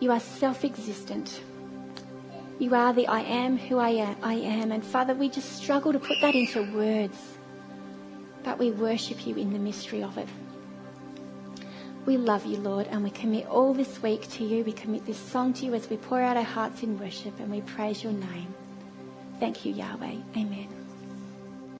You 0.00 0.10
are 0.10 0.18
self 0.18 0.64
existent. 0.64 1.42
You 2.58 2.74
are 2.74 2.94
the 2.94 3.08
I 3.08 3.20
am 3.20 3.58
who 3.58 3.76
I 3.76 3.90
am, 3.90 4.16
I 4.22 4.36
am. 4.36 4.72
And 4.72 4.82
Father, 4.82 5.12
we 5.14 5.28
just 5.28 5.52
struggle 5.52 5.92
to 5.92 5.98
put 5.98 6.16
that 6.22 6.34
into 6.34 6.62
words, 6.72 7.18
but 8.42 8.58
we 8.58 8.70
worship 8.70 9.26
you 9.26 9.36
in 9.36 9.52
the 9.52 9.58
mystery 9.58 10.02
of 10.02 10.16
it. 10.16 10.28
We 12.06 12.16
love 12.16 12.46
you, 12.46 12.56
Lord, 12.56 12.86
and 12.86 13.04
we 13.04 13.10
commit 13.10 13.48
all 13.48 13.74
this 13.74 14.00
week 14.02 14.30
to 14.30 14.44
you. 14.44 14.64
We 14.64 14.72
commit 14.72 15.04
this 15.04 15.18
song 15.18 15.52
to 15.52 15.66
you 15.66 15.74
as 15.74 15.90
we 15.90 15.98
pour 15.98 16.22
out 16.22 16.38
our 16.38 16.42
hearts 16.42 16.82
in 16.82 16.98
worship 16.98 17.38
and 17.38 17.50
we 17.50 17.60
praise 17.60 18.02
your 18.02 18.14
name. 18.14 18.54
Thank 19.40 19.66
you, 19.66 19.74
Yahweh. 19.74 20.16
Amen. 20.38 20.81